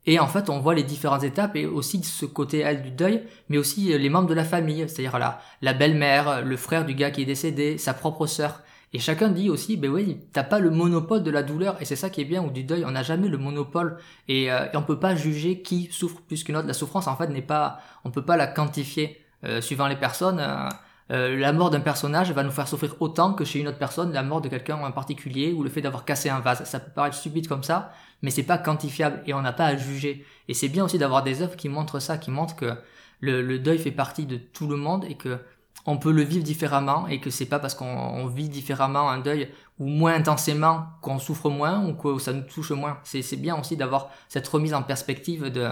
[0.07, 3.23] Et en fait, on voit les différentes étapes et aussi ce côté elle du deuil,
[3.49, 7.11] mais aussi les membres de la famille, c'est-à-dire la, la belle-mère, le frère du gars
[7.11, 8.61] qui est décédé, sa propre sœur.
[8.93, 11.95] Et chacun dit aussi, ben oui, t'as pas le monopole de la douleur, et c'est
[11.95, 13.97] ça qui est bien, ou du deuil, on n'a jamais le monopole,
[14.27, 16.67] et, euh, on peut pas juger qui souffre plus qu'une autre.
[16.67, 20.39] La souffrance, en fait, n'est pas, on peut pas la quantifier euh, suivant les personnes.
[20.39, 20.69] Euh,
[21.11, 24.11] euh, la mort d'un personnage va nous faire souffrir autant que chez une autre personne
[24.11, 26.63] la mort de quelqu'un en particulier ou le fait d'avoir cassé un vase.
[26.63, 27.91] Ça peut paraître subite comme ça,
[28.23, 30.25] mais c'est pas quantifiable et on n'a pas à juger.
[30.47, 32.73] Et c'est bien aussi d'avoir des œuvres qui montrent ça, qui montrent que
[33.19, 35.39] le, le, deuil fait partie de tout le monde et que
[35.85, 39.51] on peut le vivre différemment et que c'est pas parce qu'on vit différemment un deuil
[39.79, 42.97] ou moins intensément qu'on souffre moins ou que ça nous touche moins.
[43.03, 45.67] C'est bien aussi d'avoir cette remise en perspective de,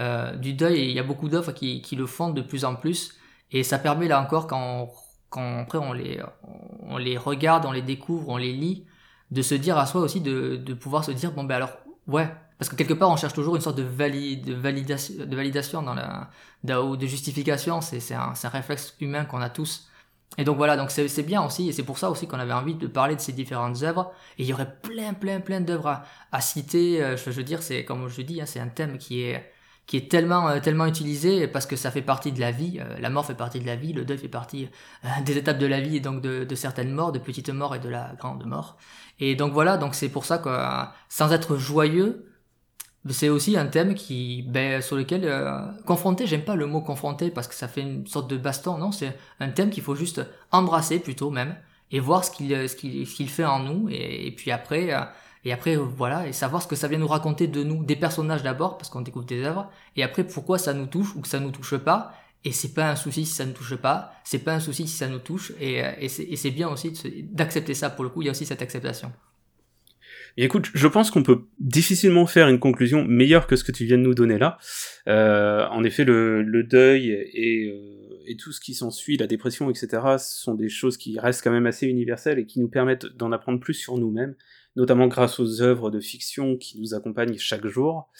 [0.00, 2.74] euh, du deuil et il y a beaucoup d'œuvres qui, le font de plus en
[2.74, 3.18] plus
[3.50, 4.90] et ça permet là encore, quand,
[5.28, 6.22] quand après on les,
[6.82, 8.86] on les regarde, on les découvre, on les lit,
[9.30, 11.72] de se dire à soi aussi, de, de pouvoir se dire, bon ben alors,
[12.06, 15.36] ouais, parce que quelque part on cherche toujours une sorte de, valide, de, validation, de
[15.36, 16.30] validation dans la,
[16.62, 19.88] de justification, c'est un, un réflexe humain qu'on a tous.
[20.36, 22.74] Et donc voilà, donc c'est bien aussi, et c'est pour ça aussi qu'on avait envie
[22.74, 24.12] de parler de ces différentes œuvres.
[24.38, 27.02] Et il y aurait plein, plein, plein d'œuvres à, à, citer.
[27.02, 29.50] Euh, je, veux dire, c'est comme je dis, hein, c'est un thème qui est
[29.86, 32.80] qui est tellement euh, tellement utilisé parce que ça fait partie de la vie.
[32.80, 34.68] Euh, la mort fait partie de la vie, le deuil fait partie
[35.24, 37.78] des étapes de la vie et donc de, de, certaines morts, de petites morts et
[37.78, 38.76] de la grande mort.
[39.20, 40.50] Et donc voilà, donc c'est pour ça que
[41.08, 42.33] sans être joyeux,
[43.10, 45.30] c'est aussi un thème qui, ben, sur lequel
[45.84, 48.78] confronter, j'aime pas le mot confronter parce que ça fait une sorte de baston.
[48.78, 50.22] Non, c'est un thème qu'il faut juste
[50.52, 51.54] embrasser plutôt même
[51.90, 54.90] et voir ce qu'il ce qu'il qu'il fait en nous et, puis après
[55.44, 58.42] et après, voilà, et savoir ce que ça vient nous raconter de nous, des personnages
[58.42, 61.38] d'abord, parce qu'on découvre des œuvres, et après pourquoi ça nous touche ou que ça
[61.40, 62.14] nous touche pas.
[62.46, 64.96] Et c'est pas un souci si ça ne touche pas, c'est pas un souci si
[64.96, 66.92] ça nous touche, et, et c'est bien aussi
[67.32, 69.12] d'accepter ça pour le coup, il y a aussi cette acceptation.
[70.36, 73.84] Et écoute, je pense qu'on peut difficilement faire une conclusion meilleure que ce que tu
[73.84, 74.58] viens de nous donner là.
[75.06, 79.70] Euh, en effet, le, le deuil et, euh, et, tout ce qui s'ensuit, la dépression,
[79.70, 83.30] etc., sont des choses qui restent quand même assez universelles et qui nous permettent d'en
[83.30, 84.34] apprendre plus sur nous-mêmes
[84.76, 88.10] notamment grâce aux œuvres de fiction qui nous accompagnent chaque jour.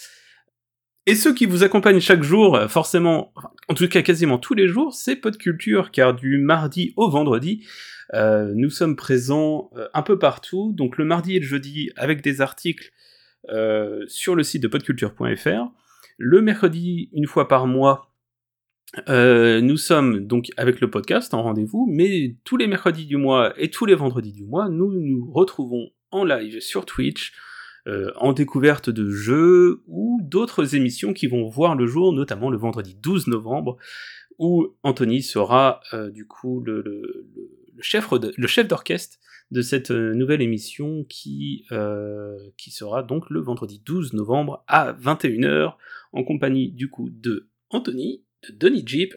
[1.07, 3.33] Et ceux qui vous accompagnent chaque jour, forcément,
[3.69, 7.67] en tout cas quasiment tous les jours, c'est Podculture, car du mardi au vendredi,
[8.13, 12.23] euh, nous sommes présents euh, un peu partout, donc le mardi et le jeudi avec
[12.23, 12.93] des articles
[13.51, 15.71] euh, sur le site de podculture.fr,
[16.19, 18.11] le mercredi une fois par mois
[19.09, 23.69] nous sommes donc avec le podcast en rendez-vous, mais tous les mercredis du mois et
[23.69, 27.33] tous les vendredis du mois, nous nous retrouvons en live sur Twitch,
[27.89, 32.95] en découverte de jeux ou d'autres émissions qui vont voir le jour, notamment le vendredi
[32.95, 33.79] 12 novembre,
[34.39, 35.81] où Anthony sera
[36.13, 37.27] du coup le, le
[37.77, 39.19] le chef d'orchestre
[39.51, 44.93] de cette euh, nouvelle émission qui, euh, qui sera donc le vendredi 12 novembre à
[44.95, 45.77] 21h
[46.13, 49.15] en compagnie du coup de Anthony, de Donny Jeep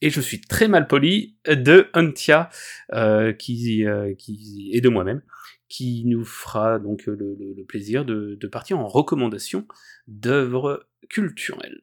[0.00, 2.50] et je suis très mal poli de Antia
[2.92, 5.22] euh, qui, et de moi-même
[5.68, 9.66] qui nous fera donc le plaisir de, de, partir en recommandation
[10.06, 11.82] d'œuvres culturelles.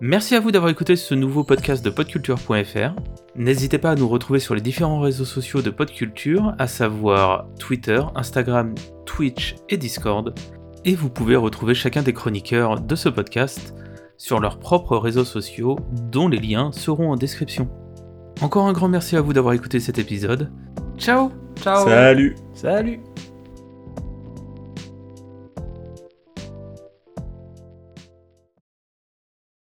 [0.00, 2.94] Merci à vous d'avoir écouté ce nouveau podcast de podculture.fr.
[3.34, 8.00] N'hésitez pas à nous retrouver sur les différents réseaux sociaux de Podculture, à savoir Twitter,
[8.14, 8.76] Instagram,
[9.06, 10.38] Twitch et Discord.
[10.84, 13.74] Et vous pouvez retrouver chacun des chroniqueurs de ce podcast
[14.16, 17.68] sur leurs propres réseaux sociaux, dont les liens seront en description.
[18.40, 20.52] Encore un grand merci à vous d'avoir écouté cet épisode.
[20.96, 23.00] Ciao Ciao Salut Salut